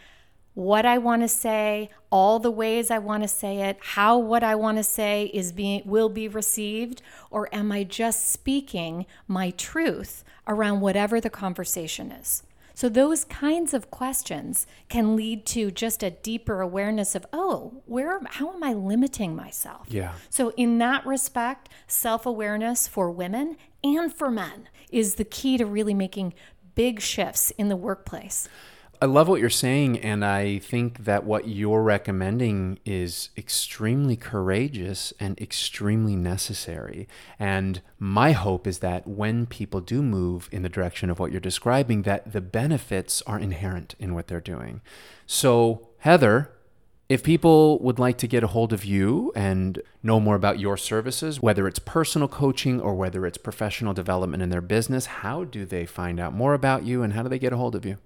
what 0.55 0.85
I 0.85 0.99
want 0.99 1.23
to 1.23 1.29
say, 1.29 1.91
all 2.11 2.39
the 2.39 2.51
ways 2.51 2.91
I 2.91 2.99
want 2.99 3.23
to 3.23 3.29
say 3.29 3.59
it, 3.69 3.79
how 3.81 4.19
what 4.19 4.43
I 4.43 4.55
want 4.57 4.79
to 4.79 4.85
say 4.85 5.31
is 5.33 5.53
being 5.53 5.83
will 5.85 6.09
be 6.09 6.27
received, 6.29 7.03
or 7.31 7.49
am 7.55 7.71
I 7.71 7.85
just 7.85 8.31
speaking 8.31 9.07
my 9.29 9.51
truth 9.51 10.25
around 10.47 10.81
whatever 10.81 11.21
the 11.21 11.31
conversation 11.31 12.11
is? 12.11 12.43
So, 12.81 12.89
those 12.89 13.27
kinds 13.27 13.75
of 13.75 13.91
questions 13.91 14.67
can 14.89 15.15
lead 15.15 15.45
to 15.49 15.71
just 15.71 16.03
a 16.03 16.13
deeper 16.13 16.63
awareness 16.63 17.15
of, 17.15 17.27
oh, 17.31 17.83
where, 17.85 18.23
how 18.25 18.55
am 18.55 18.63
I 18.63 18.73
limiting 18.73 19.37
myself? 19.37 19.89
Yeah. 19.91 20.15
So, 20.31 20.55
in 20.57 20.79
that 20.79 21.05
respect, 21.05 21.69
self 21.87 22.25
awareness 22.25 22.89
for 22.89 23.11
women 23.11 23.59
and 23.85 24.11
for 24.11 24.31
men 24.31 24.71
is 24.91 25.17
the 25.17 25.27
key 25.27 25.59
to 25.59 25.67
really 25.67 25.93
making 25.93 26.33
big 26.75 27.03
shifts 27.03 27.51
in 27.59 27.69
the 27.69 27.77
workplace. 27.77 28.49
I 29.03 29.07
love 29.07 29.29
what 29.29 29.41
you're 29.41 29.49
saying, 29.49 29.99
and 30.01 30.23
I 30.23 30.59
think 30.59 31.05
that 31.05 31.25
what 31.25 31.49
you're 31.49 31.83
recommending 31.83 32.79
is 32.85 33.31
extremely 33.35 34.15
courageous 34.15 35.15
and 35.19 35.41
extremely 35.41 36.17
necessary. 36.17 37.09
And 37.39 37.81
my 37.99 38.33
hope 38.33 38.67
is 38.67 38.81
that 38.81 39.07
when 39.07 39.47
people 39.47 39.81
do 39.81 40.03
move 40.03 40.51
in 40.53 40.61
the 40.61 40.69
direction 40.69 41.09
of 41.09 41.19
what 41.19 41.31
you're 41.31 41.41
describing, 41.41 42.03
that 42.03 42.35
the 42.35 42.43
benefits 42.43 43.23
are 43.23 43.39
inherent 43.39 43.95
in 43.99 44.13
what 44.15 44.27
they're 44.27 44.39
doing. 44.39 44.83
So, 45.25 45.89
Heathere, 46.05 46.51
if 47.09 47.23
people 47.23 47.79
would 47.79 47.99
like 47.99 48.19
to 48.19 48.29
get 48.29 48.45
a 48.45 48.49
hold 48.49 48.71
of 48.75 48.85
you 48.85 49.33
and 49.35 49.81
know 50.03 50.21
more 50.21 50.37
about 50.37 50.61
your 50.61 50.77
services, 50.77 51.41
whether 51.41 51.67
it's 51.67 51.79
personal 51.79 52.29
coaching 52.29 52.79
or 52.83 52.95
whether 52.95 53.27
it's 53.27 53.39
professional 53.39 53.95
development 53.95 54.43
in 54.43 54.51
their 54.51 54.61
business, 54.61 55.07
how 55.07 55.45
do 55.45 55.65
they 55.65 55.87
find 55.87 56.21
out 56.21 56.35
more 56.35 56.53
about 56.53 56.85
you 56.85 57.03
and 57.03 57.15
how 57.15 57.23
do 57.23 57.31
they 57.31 57.39
get 57.39 57.55
a 57.55 57.57
hold 57.57 57.75
of 57.75 57.87
you? 57.87 57.97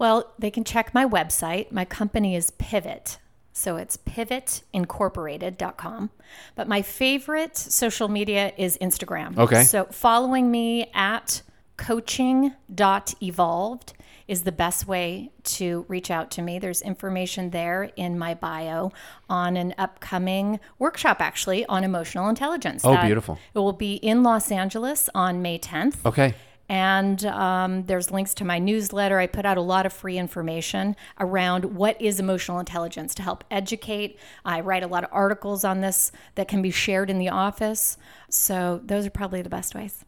Well, 0.00 0.32
they 0.38 0.50
can 0.50 0.64
check 0.64 0.94
my 0.94 1.04
website. 1.04 1.70
My 1.70 1.84
company 1.84 2.34
is 2.34 2.52
Pivot. 2.52 3.18
So 3.52 3.76
it's 3.76 3.98
pivotincorporated.com. 3.98 6.10
But 6.54 6.66
my 6.66 6.80
favorite 6.80 7.58
social 7.58 8.08
media 8.08 8.54
is 8.56 8.78
Instagram. 8.78 9.36
Okay. 9.36 9.64
So 9.64 9.84
following 9.90 10.50
me 10.50 10.90
at 10.94 11.42
coaching.evolved 11.76 13.92
is 14.26 14.44
the 14.44 14.52
best 14.52 14.86
way 14.86 15.32
to 15.42 15.84
reach 15.88 16.10
out 16.10 16.30
to 16.30 16.40
me. 16.40 16.58
There's 16.58 16.80
information 16.80 17.50
there 17.50 17.90
in 17.96 18.18
my 18.18 18.32
bio 18.32 18.92
on 19.28 19.58
an 19.58 19.74
upcoming 19.76 20.60
workshop, 20.78 21.20
actually, 21.20 21.66
on 21.66 21.84
emotional 21.84 22.30
intelligence. 22.30 22.86
Oh, 22.86 22.96
beautiful. 23.02 23.38
It 23.54 23.58
will 23.58 23.74
be 23.74 23.96
in 23.96 24.22
Los 24.22 24.50
Angeles 24.50 25.10
on 25.14 25.42
May 25.42 25.58
10th. 25.58 26.06
Okay. 26.06 26.34
And 26.70 27.26
um, 27.26 27.82
there's 27.86 28.12
links 28.12 28.32
to 28.34 28.44
my 28.44 28.60
newsletter. 28.60 29.18
I 29.18 29.26
put 29.26 29.44
out 29.44 29.56
a 29.56 29.60
lot 29.60 29.86
of 29.86 29.92
free 29.92 30.16
information 30.16 30.94
around 31.18 31.64
what 31.64 32.00
is 32.00 32.20
emotional 32.20 32.60
intelligence 32.60 33.12
to 33.16 33.24
help 33.24 33.42
educate. 33.50 34.20
I 34.44 34.60
write 34.60 34.84
a 34.84 34.86
lot 34.86 35.02
of 35.02 35.10
articles 35.12 35.64
on 35.64 35.80
this 35.80 36.12
that 36.36 36.46
can 36.46 36.62
be 36.62 36.70
shared 36.70 37.10
in 37.10 37.18
the 37.18 37.28
office. 37.28 37.98
So 38.28 38.80
those 38.84 39.04
are 39.04 39.10
probably 39.10 39.42
the 39.42 39.50
best 39.50 39.74
ways. 39.74 40.04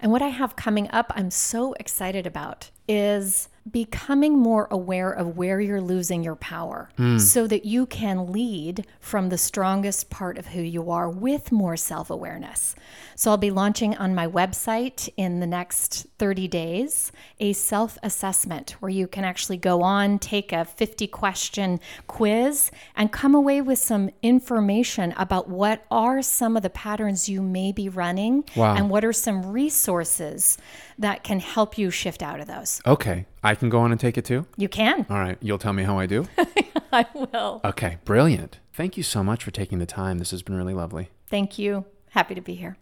And 0.00 0.10
what 0.10 0.22
I 0.22 0.28
have 0.28 0.56
coming 0.56 0.90
up, 0.90 1.12
I'm 1.14 1.30
so 1.30 1.74
excited 1.74 2.26
about 2.26 2.70
is 2.88 3.50
becoming 3.70 4.38
more 4.38 4.68
aware 4.70 5.10
of 5.10 5.36
where 5.36 5.60
you're 5.60 5.80
losing 5.80 6.22
your 6.22 6.36
power 6.36 6.90
hmm. 6.96 7.18
so 7.18 7.46
that 7.46 7.64
you 7.64 7.86
can 7.86 8.32
lead 8.32 8.86
from 9.00 9.28
the 9.28 9.38
strongest 9.38 10.10
part 10.10 10.38
of 10.38 10.48
who 10.48 10.60
you 10.60 10.90
are 10.90 11.08
with 11.08 11.50
more 11.50 11.76
self 11.76 12.10
awareness. 12.10 12.74
So, 13.14 13.30
I'll 13.30 13.36
be 13.36 13.50
launching 13.50 13.96
on 13.96 14.14
my 14.14 14.26
website 14.26 15.08
in 15.16 15.40
the 15.40 15.46
next 15.46 16.06
30 16.18 16.48
days 16.48 17.12
a 17.40 17.52
self 17.52 17.98
assessment 18.02 18.72
where 18.80 18.90
you 18.90 19.06
can 19.06 19.24
actually 19.24 19.56
go 19.56 19.82
on, 19.82 20.18
take 20.18 20.52
a 20.52 20.64
50 20.64 21.06
question 21.08 21.80
quiz, 22.06 22.70
and 22.94 23.10
come 23.10 23.34
away 23.34 23.60
with 23.60 23.78
some 23.78 24.10
information 24.22 25.12
about 25.16 25.48
what 25.48 25.84
are 25.90 26.22
some 26.22 26.56
of 26.56 26.62
the 26.62 26.70
patterns 26.70 27.28
you 27.28 27.42
may 27.42 27.72
be 27.72 27.88
running 27.88 28.44
Wow. 28.54 28.74
and 28.74 28.90
what 28.90 29.04
are 29.04 29.12
some 29.12 29.50
resources 29.50 30.58
that 30.98 31.24
can 31.24 31.40
help 31.40 31.76
you 31.78 31.90
shift 31.90 32.22
out 32.22 32.40
of 32.40 32.46
those. 32.46 32.80
Okay. 32.86 33.26
I 33.42 33.54
can 33.54 33.68
go 33.68 33.80
on 33.80 33.90
and 33.92 34.00
take 34.00 34.16
it 34.16 34.24
too? 34.24 34.46
You 34.56 34.68
can. 34.68 35.06
All 35.10 35.18
right. 35.18 35.38
You'll 35.40 35.58
tell 35.58 35.72
me 35.72 35.84
how 35.84 35.98
I 35.98 36.06
do? 36.06 36.26
I 36.92 37.06
will. 37.14 37.60
Okay. 37.64 37.98
Brilliant. 38.04 38.60
Thank 38.72 38.96
you 38.96 39.02
so 39.02 39.22
much 39.22 39.44
for 39.44 39.50
taking 39.50 39.78
the 39.78 39.86
time. 39.86 40.18
This 40.18 40.30
has 40.30 40.42
been 40.42 40.54
really 40.54 40.74
lovely. 40.74 41.10
Thank 41.28 41.58
you. 41.58 41.84
Happy 42.10 42.34
to 42.34 42.40
be 42.40 42.54
here. 42.54 42.76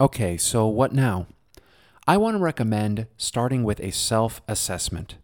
Okay, 0.00 0.36
so 0.36 0.66
what 0.66 0.92
now? 0.92 1.26
I 2.08 2.16
want 2.16 2.34
to 2.36 2.42
recommend 2.42 3.06
starting 3.16 3.62
with 3.62 3.78
a 3.80 3.92
self 3.92 4.40
assessment. 4.48 5.16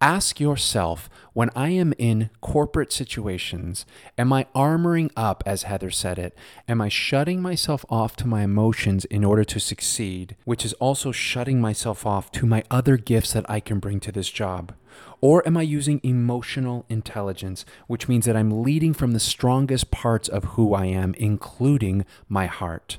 Ask 0.00 0.38
yourself 0.38 1.10
when 1.32 1.50
I 1.56 1.70
am 1.70 1.92
in 1.98 2.30
corporate 2.40 2.92
situations, 2.92 3.84
am 4.16 4.32
I 4.32 4.46
armoring 4.54 5.10
up, 5.16 5.42
as 5.44 5.64
Heathere 5.64 5.92
said 5.92 6.20
it? 6.20 6.38
Am 6.68 6.80
I 6.80 6.88
shutting 6.88 7.42
myself 7.42 7.84
off 7.90 8.14
to 8.16 8.28
my 8.28 8.42
emotions 8.42 9.06
in 9.06 9.24
order 9.24 9.42
to 9.42 9.58
succeed, 9.58 10.36
which 10.44 10.64
is 10.64 10.72
also 10.74 11.10
shutting 11.10 11.60
myself 11.60 12.06
off 12.06 12.30
to 12.32 12.46
my 12.46 12.62
other 12.70 12.96
gifts 12.96 13.32
that 13.32 13.50
I 13.50 13.58
can 13.58 13.80
bring 13.80 13.98
to 14.00 14.12
this 14.12 14.30
job? 14.30 14.72
Or 15.20 15.44
am 15.44 15.56
I 15.56 15.62
using 15.62 16.00
emotional 16.04 16.86
intelligence, 16.88 17.64
which 17.88 18.06
means 18.08 18.24
that 18.26 18.36
I'm 18.36 18.62
leading 18.62 18.94
from 18.94 19.10
the 19.10 19.20
strongest 19.20 19.90
parts 19.90 20.28
of 20.28 20.44
who 20.54 20.74
I 20.74 20.86
am, 20.86 21.14
including 21.14 22.04
my 22.28 22.46
heart? 22.46 22.98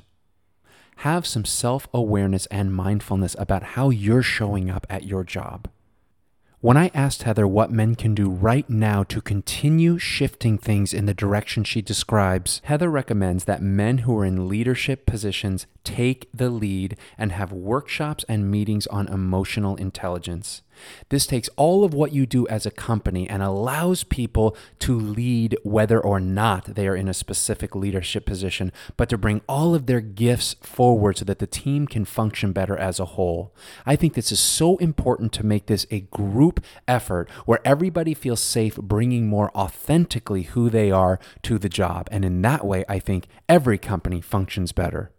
have 0.96 1.26
some 1.26 1.46
self 1.46 1.88
awareness 1.94 2.44
and 2.46 2.74
mindfulness 2.74 3.34
about 3.38 3.62
how 3.62 3.88
you're 3.88 4.22
showing 4.22 4.68
up 4.68 4.86
at 4.90 5.04
your 5.04 5.24
job. 5.24 5.66
When 6.62 6.76
I 6.76 6.90
asked 6.92 7.22
Heathere 7.22 7.48
what 7.48 7.70
men 7.70 7.94
can 7.94 8.14
do 8.14 8.28
right 8.28 8.68
now 8.68 9.02
to 9.04 9.22
continue 9.22 9.96
shifting 9.96 10.58
things 10.58 10.92
in 10.92 11.06
the 11.06 11.14
direction 11.14 11.64
she 11.64 11.80
describes, 11.80 12.60
Heathere 12.68 12.90
recommends 12.90 13.44
that 13.44 13.62
men 13.62 13.98
who 13.98 14.18
are 14.18 14.26
in 14.26 14.46
leadership 14.46 15.06
positions 15.06 15.66
take 15.84 16.28
the 16.34 16.50
lead 16.50 16.98
and 17.16 17.32
have 17.32 17.50
workshops 17.50 18.26
and 18.28 18.50
meetings 18.50 18.86
on 18.88 19.08
emotional 19.08 19.74
intelligence. 19.76 20.60
This 21.08 21.26
takes 21.26 21.48
all 21.56 21.84
of 21.84 21.94
what 21.94 22.12
you 22.12 22.26
do 22.26 22.46
as 22.48 22.66
a 22.66 22.70
company 22.70 23.28
and 23.28 23.42
allows 23.42 24.04
people 24.04 24.56
to 24.80 24.98
lead 24.98 25.56
whether 25.62 26.00
or 26.00 26.20
not 26.20 26.74
they 26.74 26.86
are 26.88 26.96
in 26.96 27.08
a 27.08 27.14
specific 27.14 27.74
leadership 27.74 28.26
position, 28.26 28.72
but 28.96 29.08
to 29.08 29.18
bring 29.18 29.42
all 29.48 29.74
of 29.74 29.86
their 29.86 30.00
gifts 30.00 30.56
forward 30.60 31.18
so 31.18 31.24
that 31.24 31.38
the 31.38 31.46
team 31.46 31.86
can 31.86 32.04
function 32.04 32.52
better 32.52 32.76
as 32.76 33.00
a 33.00 33.04
whole. 33.04 33.54
I 33.84 33.96
think 33.96 34.14
this 34.14 34.32
is 34.32 34.40
so 34.40 34.76
important 34.76 35.32
to 35.34 35.46
make 35.46 35.66
this 35.66 35.86
a 35.90 36.00
group 36.00 36.64
effort 36.86 37.28
where 37.46 37.60
everybody 37.64 38.14
feels 38.14 38.40
safe 38.40 38.76
bringing 38.76 39.28
more 39.28 39.50
authentically 39.56 40.42
who 40.42 40.70
they 40.70 40.90
are 40.90 41.18
to 41.42 41.58
the 41.58 41.68
job. 41.68 42.08
And 42.10 42.24
in 42.24 42.42
that 42.42 42.64
way, 42.64 42.84
I 42.88 42.98
think 42.98 43.26
every 43.48 43.78
company 43.78 44.20
functions 44.20 44.72
better. 44.72 45.10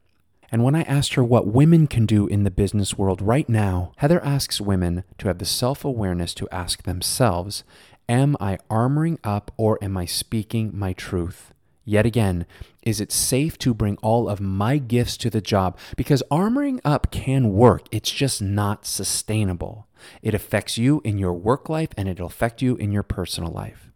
And 0.51 0.63
when 0.63 0.75
I 0.75 0.81
asked 0.83 1.13
her 1.13 1.23
what 1.23 1.47
women 1.47 1.87
can 1.87 2.05
do 2.05 2.27
in 2.27 2.43
the 2.43 2.51
business 2.51 2.97
world 2.97 3.21
right 3.21 3.47
now, 3.47 3.93
Heathere 4.01 4.23
asks 4.23 4.59
women 4.59 5.05
to 5.17 5.29
have 5.29 5.37
the 5.37 5.45
self 5.45 5.85
awareness 5.85 6.33
to 6.35 6.49
ask 6.51 6.83
themselves 6.83 7.63
Am 8.09 8.35
I 8.41 8.57
armoring 8.69 9.17
up 9.23 9.53
or 9.55 9.81
am 9.81 9.95
I 9.95 10.05
speaking 10.05 10.71
my 10.73 10.91
truth? 10.91 11.53
Yet 11.85 12.05
again, 12.05 12.45
is 12.83 12.99
it 12.99 13.11
safe 13.11 13.57
to 13.59 13.73
bring 13.73 13.97
all 13.97 14.27
of 14.27 14.41
my 14.41 14.77
gifts 14.77 15.17
to 15.17 15.29
the 15.29 15.41
job? 15.41 15.77
Because 15.95 16.21
armoring 16.29 16.79
up 16.83 17.11
can 17.11 17.53
work, 17.53 17.87
it's 17.91 18.11
just 18.11 18.41
not 18.41 18.85
sustainable. 18.85 19.87
It 20.21 20.33
affects 20.33 20.77
you 20.77 21.01
in 21.03 21.17
your 21.17 21.33
work 21.33 21.69
life 21.69 21.89
and 21.95 22.09
it'll 22.09 22.27
affect 22.27 22.61
you 22.61 22.75
in 22.75 22.91
your 22.91 23.03
personal 23.03 23.51
life. 23.51 23.90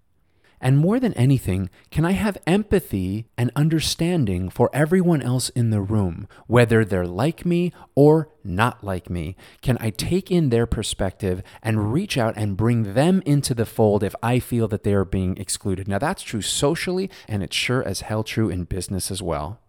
And 0.62 0.78
more 0.78 1.00
than 1.00 1.14
anything, 1.14 1.70
can 1.92 2.06
I 2.06 2.12
have 2.12 2.38
empathy 2.48 3.28
and 3.38 3.52
understanding 3.56 4.50
for 4.50 4.70
everyone 4.74 5.22
else 5.22 5.50
in 5.50 5.70
the 5.70 5.82
room, 5.82 6.28
whether 6.48 6.84
they're 6.84 7.08
like 7.08 7.46
me 7.46 7.72
or 7.96 8.30
not 8.44 8.84
like 8.84 9.10
me? 9.10 9.36
Can 9.62 9.78
I 9.80 9.90
take 9.90 10.32
in 10.32 10.50
their 10.50 10.66
perspective 10.66 11.44
and 11.62 11.92
reach 11.92 12.18
out 12.18 12.36
and 12.38 12.58
bring 12.58 12.94
them 12.94 13.22
into 13.26 13.54
the 13.54 13.66
fold 13.66 14.04
if 14.04 14.16
I 14.24 14.40
feel 14.40 14.68
that 14.70 14.84
they 14.84 14.94
are 14.94 15.06
being 15.06 15.38
excluded? 15.38 15.88
Now, 15.88 16.00
that's 16.00 16.24
true 16.24 16.42
socially, 16.42 17.10
and 17.28 17.44
it's 17.44 17.56
sure 17.56 17.84
as 17.84 18.02
hell 18.02 18.24
true 18.24 18.50
in 18.50 18.64
business 18.64 19.12
as 19.12 19.22
well. 19.22 19.60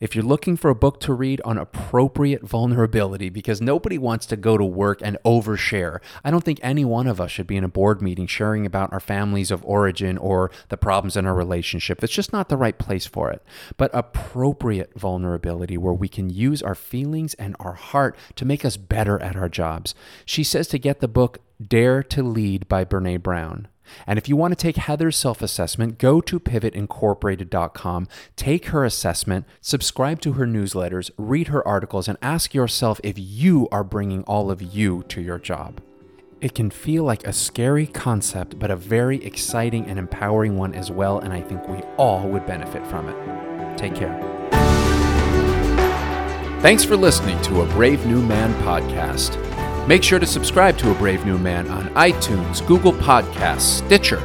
If 0.00 0.14
you're 0.14 0.24
looking 0.24 0.56
for 0.56 0.70
a 0.70 0.74
book 0.74 0.98
to 1.00 1.12
read 1.12 1.42
on 1.44 1.58
appropriate 1.58 2.42
vulnerability, 2.42 3.28
because 3.28 3.60
nobody 3.60 3.98
wants 3.98 4.24
to 4.26 4.36
go 4.36 4.56
to 4.56 4.64
work 4.64 5.00
and 5.04 5.18
overshare, 5.26 6.00
I 6.24 6.30
don't 6.30 6.42
think 6.42 6.58
any 6.62 6.86
one 6.86 7.06
of 7.06 7.20
us 7.20 7.30
should 7.30 7.46
be 7.46 7.58
in 7.58 7.64
a 7.64 7.68
board 7.68 8.00
meeting 8.00 8.26
sharing 8.26 8.64
about 8.64 8.94
our 8.94 9.00
families 9.00 9.50
of 9.50 9.62
origin 9.62 10.16
or 10.16 10.50
the 10.70 10.78
problems 10.78 11.18
in 11.18 11.26
our 11.26 11.34
relationship. 11.34 12.02
It's 12.02 12.14
just 12.14 12.32
not 12.32 12.48
the 12.48 12.56
right 12.56 12.78
place 12.78 13.04
for 13.04 13.30
it. 13.30 13.42
But 13.76 13.90
appropriate 13.92 14.98
vulnerability 14.98 15.76
where 15.76 15.92
we 15.92 16.08
can 16.08 16.30
use 16.30 16.62
our 16.62 16.74
feelings 16.74 17.34
and 17.34 17.54
our 17.60 17.74
heart 17.74 18.16
to 18.36 18.46
make 18.46 18.64
us 18.64 18.78
better 18.78 19.20
at 19.20 19.36
our 19.36 19.50
jobs. 19.50 19.94
She 20.24 20.44
says 20.44 20.66
to 20.68 20.78
get 20.78 21.00
the 21.00 21.08
book 21.08 21.40
Dare 21.62 22.02
to 22.04 22.22
Lead 22.22 22.66
by 22.68 22.86
Brene 22.86 23.22
Brown. 23.22 23.68
And 24.06 24.18
if 24.18 24.28
you 24.28 24.36
want 24.36 24.52
to 24.52 24.56
take 24.56 24.76
Heathere's 24.76 25.16
self 25.16 25.42
assessment, 25.42 25.98
go 25.98 26.20
to 26.20 26.40
pivotincorporated.com, 26.40 28.08
take 28.36 28.66
her 28.66 28.84
assessment, 28.84 29.46
subscribe 29.60 30.20
to 30.20 30.32
her 30.32 30.46
newsletters, 30.46 31.10
read 31.16 31.48
her 31.48 31.66
articles, 31.66 32.08
and 32.08 32.18
ask 32.22 32.54
yourself 32.54 33.00
if 33.02 33.14
you 33.18 33.68
are 33.70 33.84
bringing 33.84 34.22
all 34.24 34.50
of 34.50 34.62
you 34.62 35.02
to 35.08 35.20
your 35.20 35.38
job. 35.38 35.80
It 36.40 36.54
can 36.54 36.70
feel 36.70 37.04
like 37.04 37.26
a 37.26 37.34
scary 37.34 37.86
concept, 37.86 38.58
but 38.58 38.70
a 38.70 38.76
very 38.76 39.22
exciting 39.24 39.84
and 39.86 39.98
empowering 39.98 40.56
one 40.56 40.74
as 40.74 40.90
well, 40.90 41.18
and 41.18 41.34
I 41.34 41.42
think 41.42 41.68
we 41.68 41.78
all 41.98 42.26
would 42.28 42.46
benefit 42.46 42.86
from 42.86 43.08
it. 43.10 43.76
Take 43.76 43.94
care. 43.94 44.18
Thanks 46.60 46.84
for 46.84 46.96
listening 46.96 47.40
to 47.42 47.62
a 47.62 47.66
Brave 47.66 48.04
New 48.06 48.22
Man 48.22 48.54
podcast. 48.62 49.59
Make 49.86 50.02
sure 50.04 50.18
to 50.18 50.26
subscribe 50.26 50.78
to 50.78 50.90
A 50.92 50.94
Brave 50.94 51.26
New 51.26 51.36
Man 51.38 51.68
on 51.68 51.88
iTunes, 51.90 52.64
Google 52.66 52.92
Podcasts, 52.92 53.84
Stitcher, 53.84 54.22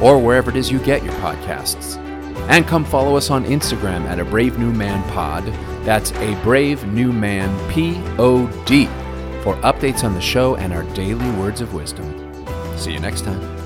or 0.00 0.18
wherever 0.18 0.50
it 0.50 0.56
is 0.56 0.70
you 0.70 0.78
get 0.78 1.02
your 1.02 1.14
podcasts. 1.14 1.96
And 2.48 2.66
come 2.66 2.84
follow 2.84 3.16
us 3.16 3.30
on 3.30 3.44
Instagram 3.44 4.04
at 4.04 4.20
A 4.20 4.24
Brave 4.24 4.58
New 4.58 4.72
Man 4.72 5.02
Pod. 5.10 5.44
That's 5.84 6.12
A 6.12 6.40
Brave 6.42 6.86
New 6.86 7.12
Man 7.12 7.70
P 7.70 8.00
O 8.18 8.46
D 8.66 8.86
for 9.42 9.56
updates 9.62 10.04
on 10.04 10.14
the 10.14 10.20
show 10.20 10.56
and 10.56 10.72
our 10.72 10.84
daily 10.94 11.30
words 11.32 11.60
of 11.60 11.74
wisdom. 11.74 12.06
See 12.76 12.92
you 12.92 13.00
next 13.00 13.22
time. 13.22 13.59